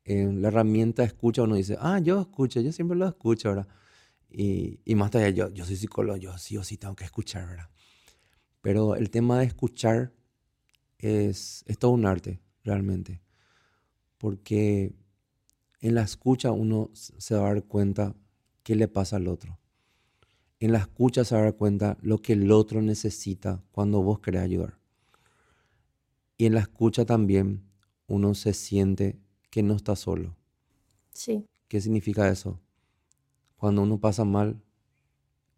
[0.02, 3.68] En la herramienta escucha uno dice, ah, yo escucho, yo siempre lo escucho, ¿verdad?
[4.30, 7.68] Y, más allá, yo, yo soy psicólogo, yo sí o sí tengo que escuchar, ¿verdad?
[8.62, 10.14] Pero el tema de escuchar
[10.96, 13.27] es, es todo un arte, realmente
[14.18, 14.94] porque
[15.80, 18.14] en la escucha uno se va a dar cuenta
[18.64, 19.58] qué le pasa al otro.
[20.60, 24.18] En la escucha se va a dar cuenta lo que el otro necesita cuando vos
[24.18, 24.76] querés ayudar.
[26.36, 27.62] Y en la escucha también
[28.08, 29.20] uno se siente
[29.50, 30.36] que no está solo.
[31.12, 31.46] Sí.
[31.68, 32.60] ¿Qué significa eso?
[33.56, 34.60] Cuando uno pasa mal,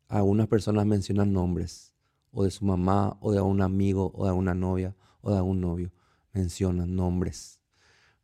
[0.08, 1.94] algunas personas mencionan nombres,
[2.32, 5.60] o de su mamá, o de un amigo, o de una novia, o de un
[5.60, 5.92] novio.
[6.32, 7.59] Mencionan nombres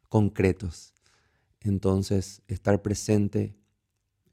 [0.08, 0.94] concretos.
[1.60, 3.56] Entonces, estar presente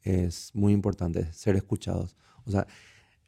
[0.02, 2.16] es muy importante, ser escuchados.
[2.46, 2.68] O sea,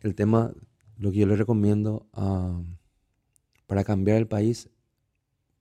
[0.02, 0.54] el tema,
[0.98, 2.62] lo que yo les recomiendo ah,
[3.66, 4.70] para cambiar el país,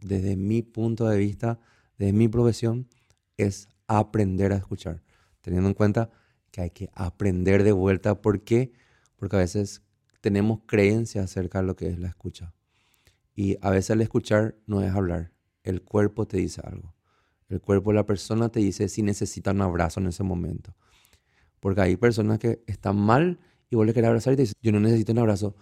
[0.01, 1.59] desde mi punto de vista,
[1.99, 2.89] desde mi profesión,
[3.37, 5.03] es aprender a escuchar,
[5.41, 6.11] teniendo en cuenta
[6.51, 8.21] que hay que aprender de vuelta.
[8.21, 8.73] ¿Por qué?
[9.17, 9.83] Porque a veces
[10.21, 12.55] tenemos creencias acerca de lo que es la escucha.
[13.35, 15.33] Y a veces el escuchar no es hablar,
[15.65, 16.95] el cuerpo te dice algo.
[17.49, 20.77] El cuerpo de la persona te dice si necesita un abrazo en ese momento.
[21.59, 24.71] Porque hay personas que están mal y vos le querés abrazar y te dicen, yo
[24.71, 25.57] no necesito un abrazo.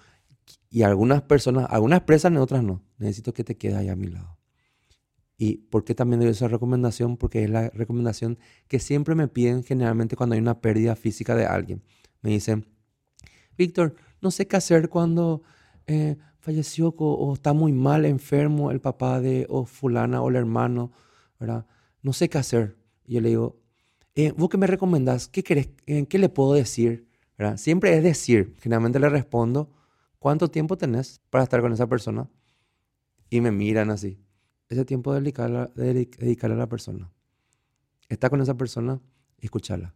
[0.69, 2.83] Y algunas personas, algunas expresan y otras no.
[2.99, 4.39] Necesito que te quedes ahí a mi lado.
[5.37, 7.17] ¿Y por qué también doy esa recomendación?
[7.17, 8.39] Porque es la recomendación
[8.69, 11.83] que siempre me piden generalmente cuando hay una pérdida física de alguien.
[12.21, 12.67] Me dicen,
[13.57, 15.43] Víctor, no sé qué hacer cuando
[15.87, 20.91] eh, falleció o, está muy mal, enfermo el papá de o fulana o el hermano,
[21.39, 21.67] ¿verdad?
[22.03, 22.77] No sé qué hacer.
[23.07, 23.61] Y yo le digo,
[24.17, 25.29] eh, ¿vos qué me recomendás?
[25.29, 27.07] ¿Qué, querés, eh, ¿Qué le puedo decir?
[27.39, 27.57] ¿verdad?
[27.59, 28.57] Siempre es decir.
[28.59, 29.71] Generalmente le respondo,
[30.19, 32.29] ¿cuánto tiempo tenés para estar con esa persona?
[33.31, 34.19] Y me miran así.
[34.69, 37.13] Ese tiempo de dedicarle, a la persona.
[38.09, 39.01] Está con esa persona,
[39.39, 39.95] escúchala.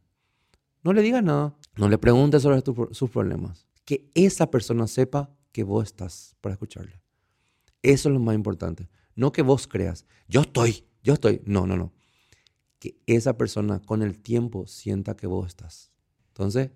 [0.84, 1.56] No le digas nada.
[1.76, 2.62] No le preguntes sobre
[2.92, 3.66] sus problemas.
[3.84, 7.00] Que esa persona sepa que vos estás para escucharle.
[7.80, 8.90] Eso es lo más importante.
[9.14, 11.40] No que vos creas, yo estoy, yo estoy.
[11.46, 11.94] No, no, no.
[12.78, 15.92] Que esa persona con el tiempo sienta que vos estás.
[16.28, 16.72] Entonces,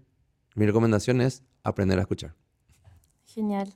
[0.55, 2.35] mi recomendación es aprender a escuchar.
[3.27, 3.74] Genial.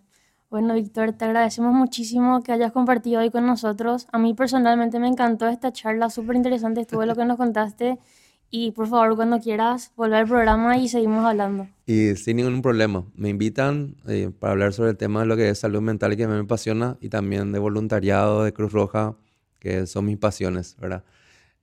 [0.48, 4.06] Bueno, Víctor, te agradecemos muchísimo que hayas compartido hoy con nosotros.
[4.10, 7.98] A mí personalmente me encantó esta charla, súper interesante estuvo lo que nos contaste.
[8.56, 11.66] Y por favor, cuando quieras, volver al programa y seguimos hablando.
[11.86, 13.04] Y sin ningún problema.
[13.16, 16.16] Me invitan eh, para hablar sobre el tema de lo que es salud mental y
[16.16, 19.16] que me apasiona, y también de voluntariado, de Cruz Roja,
[19.58, 21.02] que son mis pasiones, ¿verdad?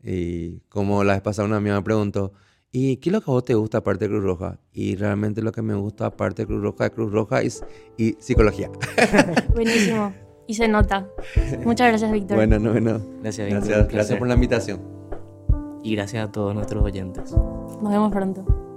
[0.03, 2.33] Y como la vez pasada una amiga me preguntó,
[2.73, 4.59] ¿y qué es lo que a vos te gusta aparte de Cruz Roja?
[4.73, 7.63] Y realmente lo que me gusta aparte de Cruz Roja, de Cruz Roja es
[7.97, 8.69] y psicología.
[9.53, 10.13] Buenísimo.
[10.45, 11.07] Y se nota.
[11.63, 12.35] Muchas gracias, Víctor.
[12.35, 13.01] Bueno, no, no.
[13.21, 13.65] Gracias, Víctor.
[13.65, 15.00] Gracias, gracias por la invitación.
[15.83, 17.31] Y gracias a todos nuestros oyentes.
[17.31, 18.70] Nos vemos pronto.